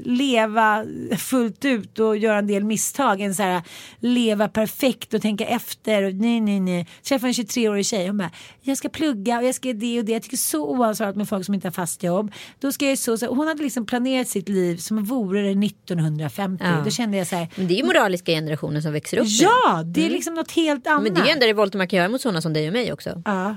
[0.04, 0.84] leva
[1.18, 3.62] fullt ut och göra en del misstag än så här
[3.98, 6.88] leva perfekt och tänka efter och nej nej nej.
[7.02, 8.30] Träffa en 23-årig tjej hon bara
[8.60, 10.12] jag ska plugga och jag ska det och det.
[10.12, 12.32] Jag tycker så oansvarigt med folk som inte har fast jobb.
[12.60, 16.64] Då ska jag så, så hon hade liksom planerat sitt liv som vore det 1950.
[16.64, 16.82] Ja.
[16.84, 19.82] Då kände jag så här Men det är ju moraliska generationen som växer upp ja
[19.84, 21.02] det är liksom något helt annat.
[21.02, 22.92] Men det är ju enda revolten man kan göra mot sådana som dig och mig
[22.92, 23.22] också.
[23.24, 23.56] Ja.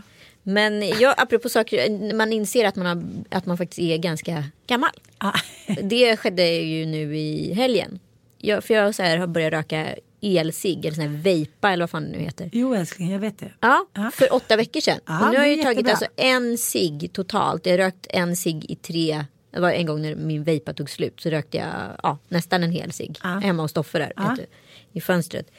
[0.49, 3.03] Men jag, apropå saker, man inser att man, har,
[3.37, 4.89] att man faktiskt är ganska gammal.
[5.19, 5.33] Ja.
[5.83, 7.99] Det skedde ju nu i helgen.
[8.37, 9.87] Jag, för jag så här, har börjat röka
[10.21, 12.49] elcigg eller sån här vejpa eller vad fan det nu heter.
[12.53, 13.51] Jo älskling jag vet det.
[13.59, 14.11] Ja, Ja.
[14.13, 14.99] för åtta veckor sedan.
[15.05, 17.65] Och nu har jag ju tagit alltså en cigg totalt.
[17.65, 19.25] Jag har rökt en cigg i tre.
[19.51, 21.67] Det var en gång när min vejpa tog slut så rökte jag
[22.03, 22.91] ja, nästan en hel.
[23.23, 23.29] Ja.
[23.29, 24.45] Hemma hos Stoffe där du,
[24.91, 25.51] i fönstret.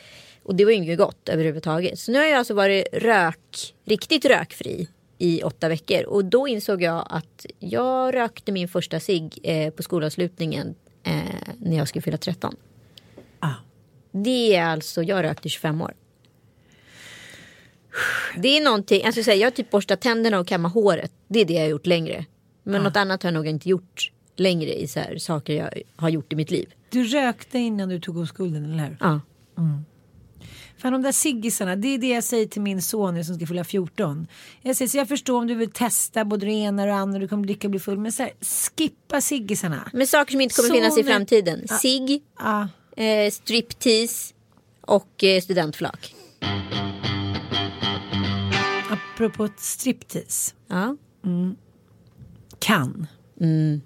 [0.49, 1.99] Och det var ju inget gott överhuvudtaget.
[1.99, 4.89] Så nu har jag alltså varit rök, riktigt rökfri
[5.19, 6.05] i åtta veckor.
[6.05, 11.13] Och då insåg jag att jag rökte min första cigg eh, på skolavslutningen eh,
[11.59, 12.57] när jag skulle fylla 13.
[13.41, 13.55] Ah.
[14.13, 15.95] Det är alltså, jag rökte 25 år.
[18.37, 21.13] Det är någonting, alltså så här, jag har typ borstat tänderna och kammat håret.
[21.29, 22.25] Det är det jag har gjort längre.
[22.63, 26.09] Men något annat har jag nog inte gjort längre i så här, saker jag har
[26.09, 26.75] gjort i mitt liv.
[26.91, 28.97] Du rökte innan du tog oskulden, eller hur?
[29.01, 29.21] Ja.
[30.79, 33.47] Fan de där ciggisarna, det är det jag säger till min son nu som ska
[33.47, 34.27] fylla 14.
[34.63, 37.19] Jag säger så jag förstår om du vill testa både det ena och det andra,
[37.19, 37.99] du kommer och bli full.
[37.99, 38.33] Men så här,
[38.77, 39.91] skippa ciggisarna.
[39.93, 41.69] Men saker som inte kommer Så finnas i framtiden.
[41.69, 42.69] Cigg, Ja.
[42.97, 44.35] eh, striptease
[44.81, 46.15] och eh, studentflak.
[48.91, 50.55] Apropå striptease.
[50.69, 50.97] Ja.
[52.59, 53.07] Kan.
[53.41, 53.81] Mm.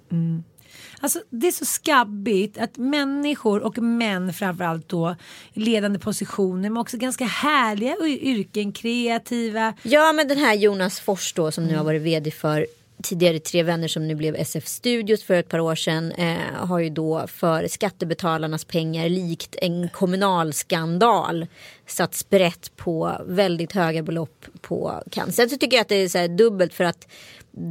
[1.00, 5.16] Alltså det är så skabbigt att människor och män framförallt då
[5.52, 9.74] i ledande positioner men också ganska härliga yrken, kreativa.
[9.82, 12.66] ja men den här Jonas Fors då som nu har varit vd för
[13.02, 16.78] tidigare Tre Vänner som nu blev SF Studios för ett par år sedan eh, har
[16.78, 21.46] ju då för skattebetalarnas pengar likt en kommunalskandal
[21.86, 25.32] satt sprätt på väldigt höga belopp på cancer.
[25.32, 27.08] Sen så tycker jag att det är så här dubbelt för att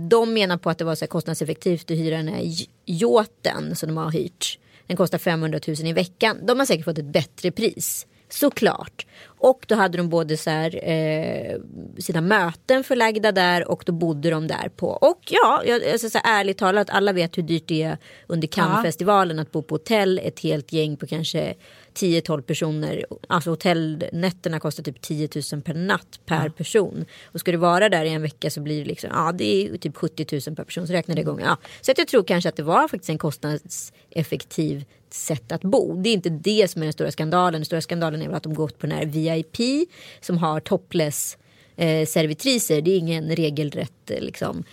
[0.09, 2.43] de menar på att det var så kostnadseffektivt att hyra den här
[2.85, 4.59] yachten som de har hyrt.
[4.87, 6.37] Den kostar 500 000 i veckan.
[6.45, 8.07] De har säkert fått ett bättre pris.
[8.29, 9.05] Såklart.
[9.25, 11.57] Och då hade de både så här, eh,
[11.97, 14.87] sina möten förlagda där och då bodde de där på.
[14.87, 18.47] Och ja, jag, alltså så här, ärligt talat, alla vet hur dyrt det är under
[18.47, 20.19] Cannesfestivalen att bo på hotell.
[20.23, 21.53] Ett helt gäng på kanske
[21.93, 23.05] 10-12 personer.
[23.27, 27.05] Alltså hotellnätterna kostar typ 10 000 per natt per person.
[27.23, 29.77] Och ska du vara där i en vecka så blir det liksom, ja det är
[29.77, 30.87] typ 70 000 per person.
[30.87, 31.39] Så räknar det igång.
[31.39, 31.57] Ja.
[31.81, 36.01] Så att jag tror kanske att det var faktiskt en kostnadseffektiv sätt att bo.
[36.01, 37.53] Det är inte det som är den stora skandalen.
[37.53, 39.89] Den stora skandalen är väl att de gått på den här VIP
[40.21, 41.37] som har topless
[41.75, 42.81] eh, servitriser.
[42.81, 44.63] Det är ingen regelrätt eh, liksom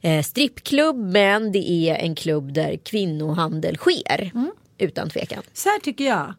[0.00, 4.30] eh, strippklubb men det är en klubb där kvinnohandel sker.
[4.78, 5.42] Utan tvekan.
[5.52, 6.34] Så här tycker jag.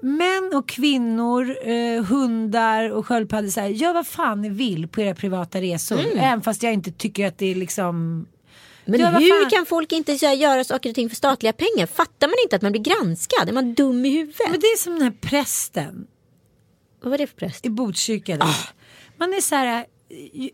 [0.00, 5.00] Män och kvinnor, eh, hundar och sköldpaddor, så här, gör vad fan ni vill på
[5.00, 6.00] era privata resor.
[6.16, 8.26] Även fast jag inte tycker att det är liksom...
[8.84, 11.86] Men Ja, hur kan folk inte göra saker och ting för statliga pengar?
[11.86, 13.48] Fattar man inte att man blir granskad?
[13.48, 14.50] Är man dum i huvudet?
[14.50, 16.06] Men det är som den här prästen
[17.02, 17.66] Vad var det för präst?
[17.66, 18.36] i Botkyrka.
[18.36, 18.54] där.
[19.16, 19.86] Man är så här,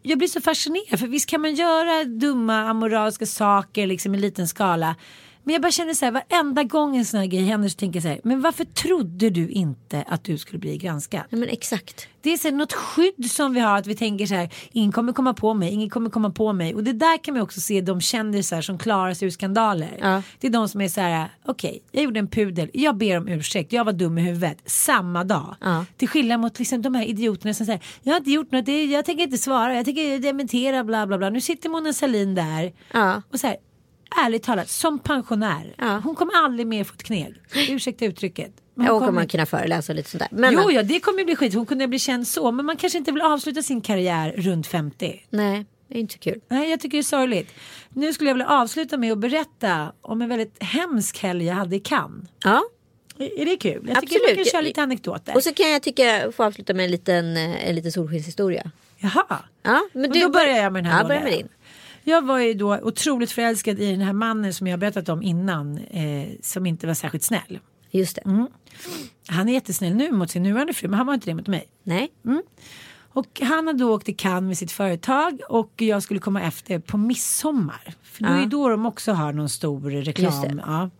[0.02, 4.48] jag blir så fascinerad för visst kan man göra dumma amoraliska saker liksom i liten
[4.48, 4.96] skala.
[5.44, 7.96] Men jag bara känner så här varenda gång en sån här grej händer så tänker
[7.96, 8.20] jag så här.
[8.24, 11.22] Men varför trodde du inte att du skulle bli granskad?
[11.30, 12.08] Ja, men exakt.
[12.20, 14.54] Det är så här, något skydd som vi har att vi tänker så här.
[14.72, 16.74] Ingen kommer komma på mig, ingen kommer komma på mig.
[16.74, 19.98] Och det där kan man också se de kändisar som klarar sig ur skandaler.
[20.00, 20.22] Ja.
[20.40, 21.28] Det är de som är så här.
[21.44, 22.70] Okej, jag gjorde en pudel.
[22.72, 23.72] Jag ber om ursäkt.
[23.72, 24.58] Jag var dum i huvudet.
[24.66, 25.56] Samma dag.
[25.60, 25.84] Ja.
[25.96, 27.82] Till skillnad mot liksom, de här idioterna som säger.
[28.02, 28.68] Jag har inte gjort något.
[28.68, 29.74] Jag tänker inte svara.
[29.74, 31.30] Jag tänker dementera bla bla bla.
[31.30, 32.72] Nu sitter Mona Sahlin där.
[32.92, 33.22] Ja.
[33.32, 33.56] Och så här.
[34.24, 35.74] Ärligt talat, som pensionär.
[35.78, 36.00] Ja.
[36.04, 37.34] Hon kommer aldrig mer få ett kneg.
[37.68, 38.52] Ursäkta uttrycket.
[38.74, 40.28] Hon Och kommer kommer- man kunna föreläsa och lite sånt där.
[40.32, 41.54] Men, Jo, ja, det kommer bli skit.
[41.54, 42.52] Hon kunde bli känd så.
[42.52, 45.24] Men man kanske inte vill avsluta sin karriär runt 50.
[45.30, 46.40] Nej, det är inte så kul.
[46.48, 47.54] Nej, jag tycker det är sorgligt.
[47.88, 51.76] Nu skulle jag vilja avsluta med att berätta om en väldigt hemsk helg jag hade
[51.76, 52.28] i Cannes.
[52.44, 52.62] Ja.
[53.18, 53.72] Är det kul?
[53.72, 54.22] Jag tycker Absolut.
[54.36, 55.34] man kan köra lite anekdoter.
[55.36, 58.70] Och så kan jag tycka, få avsluta med en liten, eh, en liten solskenshistoria.
[59.00, 59.24] Jaha.
[59.62, 61.48] Ja, men, Men du då börjar jag med den här Ja, börja med din.
[62.08, 65.22] Jag var ju då otroligt förälskad i den här mannen som jag har berättat om
[65.22, 65.78] innan.
[65.78, 67.58] Eh, som inte var särskilt snäll.
[67.90, 68.22] Just det.
[68.30, 68.46] Mm.
[69.28, 71.68] Han är jättesnäll nu mot sin nuvarande fru men han var inte det mot mig.
[71.82, 72.08] Nej.
[73.12, 76.78] Och han hade då åkt till Cannes med sitt företag och jag skulle komma efter
[76.78, 77.94] på midsommar.
[78.02, 78.42] För då Ja.
[78.42, 80.42] är då de också har någon stor reklam.
[80.56, 80.62] det.
[80.66, 80.90] Ja.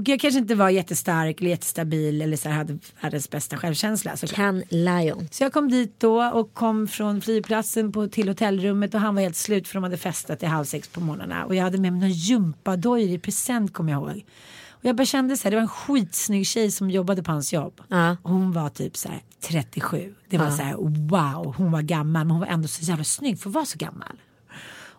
[0.00, 4.16] Och jag kanske inte var jättestark eller jättestabil eller så här hade världens bästa självkänsla.
[4.16, 4.36] såklart.
[4.36, 5.28] Can Lion.
[5.30, 9.22] Så jag kom dit då och kom från flygplatsen på, till hotellrummet och han var
[9.22, 11.44] helt slut för de hade festat till halv sex på morgnarna.
[11.44, 14.24] Och jag hade med mig några gympadojor i present kommer jag ihåg.
[14.70, 17.52] Och jag bara kände så här, det var en skitsnygg tjej som jobbade på hans
[17.52, 17.80] jobb.
[18.22, 20.14] Och hon var typ så här 37.
[20.28, 20.74] Det var så här
[21.08, 23.78] wow, hon var gammal men hon var ändå så jävla snygg för att vara så
[23.78, 24.16] gammal.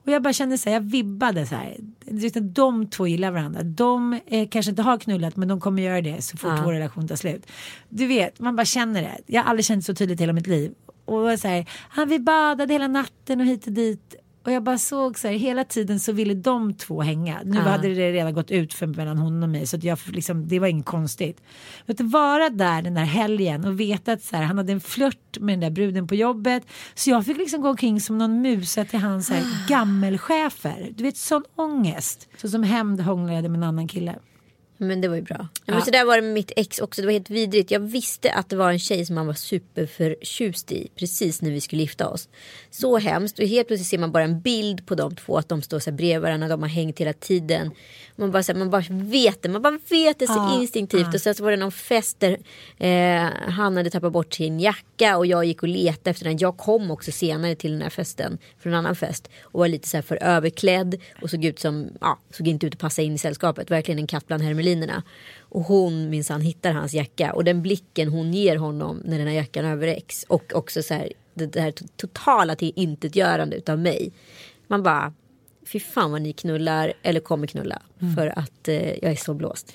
[0.05, 1.77] Och jag bara kände så här, jag vibbade så här.
[2.41, 3.63] De två gillar varandra.
[3.63, 7.07] De eh, kanske inte har knullat men de kommer göra det så fort vår relation
[7.07, 7.45] tar slut.
[7.89, 9.17] Du vet, man bara känner det.
[9.27, 10.73] Jag har aldrig känt så tydligt i hela mitt liv.
[11.05, 14.15] Och så här, han vi badade hela natten och hit och dit.
[14.43, 17.41] Och jag bara såg så här, hela tiden så ville de två hänga.
[17.45, 20.59] Nu hade det redan gått ut för mellan honom och mig så jag liksom, det
[20.59, 21.41] var inget konstigt.
[21.85, 24.81] Men att vara där den där helgen och veta att så här, han hade en
[24.81, 26.63] flört med den där bruden på jobbet.
[26.93, 30.91] Så jag fick liksom gå omkring som någon musa till hans här, gammelchefer.
[30.95, 32.27] Du vet sån ångest.
[32.37, 34.15] Så som hämnd hånglade jag med en annan kille.
[34.81, 35.47] Men det var ju bra.
[35.65, 37.01] Ja, men så där var det med mitt ex också.
[37.01, 37.71] Det var helt vidrigt.
[37.71, 40.87] Jag visste att det var en tjej som man var superförtjust i.
[40.95, 42.29] Precis när vi skulle gifta oss.
[42.71, 43.39] Så hemskt.
[43.39, 45.37] Och helt plötsligt ser man bara en bild på de två.
[45.37, 46.47] Att de står så här bredvid varandra.
[46.47, 47.71] De har hängt hela tiden.
[48.21, 49.49] Man bara, så här, man bara vet det.
[49.49, 51.13] Man bara vet det så Ja, instinktivt.
[51.13, 52.37] Och sen så var det någon fest där
[52.77, 55.17] eh, han hade tappat bort sin jacka.
[55.17, 56.37] Och jag gick och letade efter den.
[56.37, 58.37] Jag kom också senare till den här festen.
[58.59, 59.29] Från en annan fest.
[59.41, 61.01] Och var lite så här för överklädd.
[61.21, 63.71] Och såg ut som, ja, såg inte ut att passa in i sällskapet.
[63.71, 65.03] Verkligen en katt bland hermelinerna.
[65.39, 67.33] Och hon minsann hittar hans jacka.
[67.33, 70.25] Och den blicken hon ger honom när den här jackan överräcks.
[70.27, 74.11] Och också så här, det to- totala till intetgörande utav mig.
[74.67, 75.13] Man bara,
[75.71, 77.81] fy fan vad ni knullar eller kommer knulla.
[78.15, 79.73] För att eh, jag är så blåst.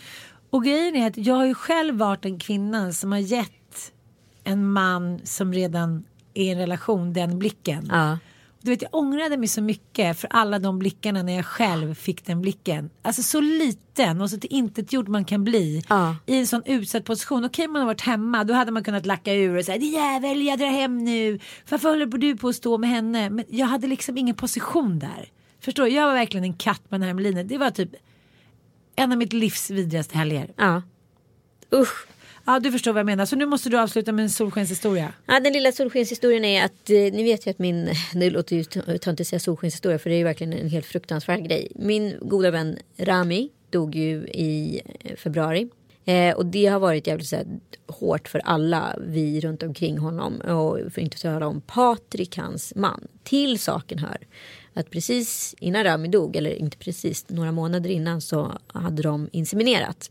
[0.50, 3.92] Och grejen är att jag har ju själv varit en kvinna som har gett
[4.44, 7.88] en man som redan är i en relation den blicken.
[7.90, 8.18] Ja.
[8.62, 12.26] Du vet, jag ångrade mig så mycket för alla de blickarna när jag själv fick
[12.26, 12.90] den blicken.
[13.02, 16.16] Alltså så liten och så till intet gjord man kan bli Ja.
[16.26, 17.44] i en sån utsatt position.
[17.44, 20.42] Okej, man har varit hemma, då hade man kunnat lacka ur och säga din jävel,
[20.42, 21.38] jag drar hem nu.
[21.70, 23.30] Varför håller du på att stå med henne?
[23.30, 25.28] Men jag hade liksom ingen position där.
[25.66, 25.90] Förstår du?
[25.90, 27.48] Jag var verkligen en katt på den här melinen.
[27.48, 27.90] Det var typ
[28.96, 30.50] en av mitt livs vidrigaste helger.
[30.56, 30.82] ja.
[31.72, 32.06] Usch.
[32.44, 33.26] Ja, du förstår vad jag menar.
[33.26, 35.12] Så nu måste du avsluta med en solskenshistoria.
[35.26, 38.64] Ja, den lilla solskenshistorien är att eh, ni vet ju att min, det låter ju
[38.64, 41.72] töntigt att säga solskenshistoria för det är ju verkligen en helt fruktansvärd grej.
[41.74, 45.68] Min goda vän Rami dog ju i eh, februari.
[46.04, 47.46] Eh, och det har varit jävligt så här,
[47.86, 50.40] hårt för alla vi runt omkring honom.
[50.40, 53.08] Och för inte att tala om Patrik, hans man.
[53.24, 54.18] Till saken hör
[54.76, 60.10] att precis innan Rami dog, eller inte precis, några månader innan så hade de inseminerat.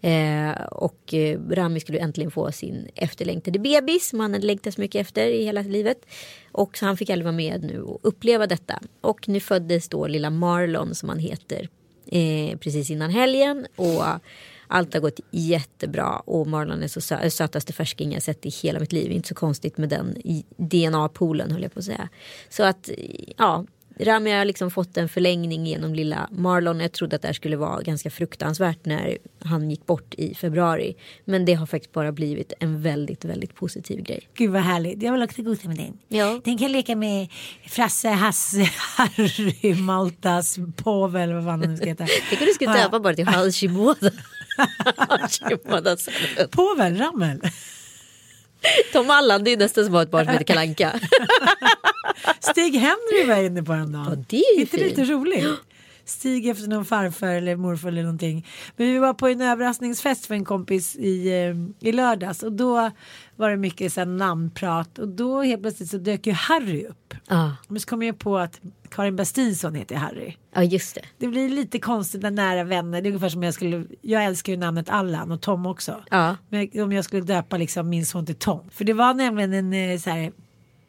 [0.00, 4.80] Eh, och eh, Rami skulle äntligen få sin efterlängtade bebis som han hade längtat så
[4.80, 6.06] mycket efter i hela livet.
[6.52, 8.80] Och så han fick aldrig vara med nu och uppleva detta.
[9.00, 11.68] Och nu föddes då lilla Marlon som han heter
[12.06, 13.66] eh, precis innan helgen.
[13.76, 14.02] Och
[14.66, 18.80] allt har gått jättebra och Marlon är så sö- sötaste färsking jag sett i hela
[18.80, 19.10] mitt liv.
[19.10, 20.16] Inte så konstigt med den
[20.56, 22.08] DNA-poolen höll jag på att säga.
[22.48, 22.90] Så att
[23.36, 23.64] ja,
[24.04, 26.80] Rami har liksom fått en förlängning genom lilla Marlon.
[26.80, 30.96] Jag trodde att det här skulle vara ganska fruktansvärt när han gick bort i februari.
[31.24, 34.28] Men det har faktiskt bara blivit en väldigt, väldigt positiv grej.
[34.34, 35.02] Gud vad härligt.
[35.02, 35.98] Jag vill också gosa med den.
[36.08, 36.40] Ja.
[36.44, 37.28] Den kan leka med
[37.68, 42.06] Frasse, Hasse, Harry, Maltas, Povel, vad fan nu ska heta.
[42.28, 44.10] Tänk om du skulle döpa bara till Hashimoda.
[44.96, 46.48] Hashimoda Saloon.
[46.50, 47.40] Povel, Rammel.
[48.92, 51.00] Tom Allan, det är nästan som att ha ett barn som heter Kalle Anka.
[52.40, 54.06] Stig Henry var jag inne på häromdagen.
[54.08, 55.46] Ja, det är ju inte lite roligt?
[56.04, 58.46] Stig efter någon farfar eller morfar eller någonting.
[58.76, 62.90] Men vi var på en överraskningsfest för en kompis i, eh, i lördags och då
[63.40, 67.14] var det mycket så namnprat och då helt plötsligt så dök ju Harry upp.
[67.28, 68.60] Ja, Men så kom jag på att
[68.90, 70.34] Karin Bastinsson heter Harry.
[70.54, 71.02] ja just det.
[71.18, 73.02] Det blir lite konstigt när nära vänner.
[73.02, 73.84] Det är ungefär som jag skulle.
[74.00, 76.04] Jag älskar ju namnet Allan och Tom också.
[76.10, 76.36] Ja.
[76.48, 78.60] Men om jag skulle döpa liksom min son till Tom.
[78.70, 80.32] För det var nämligen en eh, så här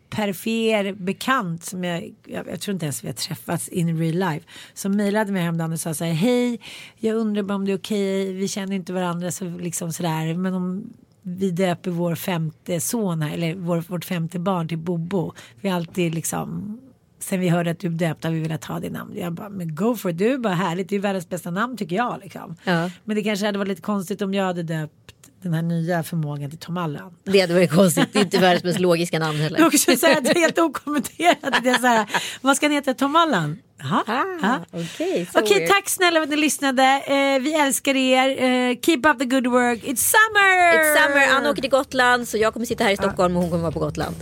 [0.09, 4.47] perifer bekant som jag, jag, jag tror inte ens vi har träffats in real life.
[4.73, 6.13] Som mejlade mig häromdagen och sa så här.
[6.13, 6.59] Hej,
[6.97, 8.33] jag undrar bara om det är okej.
[8.33, 10.33] Vi känner inte varandra så liksom sådär.
[10.33, 15.33] Men om vi döper vår femte son här, eller vår, vårt femte barn till Bobo.
[15.61, 16.79] Vi har alltid liksom
[17.19, 19.17] Sen vi hörde att du döpte har vi velat ha det namnet.
[19.17, 20.17] Jag bara, men go for it.
[20.17, 20.89] Du är bara härligt.
[20.89, 22.19] Det är världens bästa namn tycker jag.
[22.23, 22.55] Liksom.
[22.63, 22.89] Ja.
[23.03, 24.93] Men det kanske hade varit lite konstigt om jag hade döpt
[25.41, 27.15] den här nya förmågan till Tom Allan.
[27.23, 28.13] Det hade varit konstigt.
[28.13, 29.65] Det är inte världens mest logiska namn Det är heller.
[29.65, 31.63] också så här, det är helt okommenterat.
[31.63, 32.05] Det är så här,
[32.41, 32.93] vad ska han heta?
[32.93, 33.59] Tom Allan?
[33.83, 34.57] Ah.
[34.71, 35.69] Okej, Okej, weird.
[35.69, 36.83] tack snälla för att ni lyssnade.
[36.83, 38.29] Eh, vi älskar er.
[38.43, 39.79] Eh, keep up the good work.
[39.83, 40.77] It's summer!
[40.77, 43.51] It's summer, Anna åker till Gotland så jag kommer sitta här i Stockholm och hon
[43.51, 44.15] kommer vara på Gotland.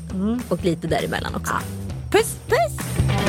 [0.50, 1.54] Och lite däremellan också.
[2.12, 3.29] Puss, puss!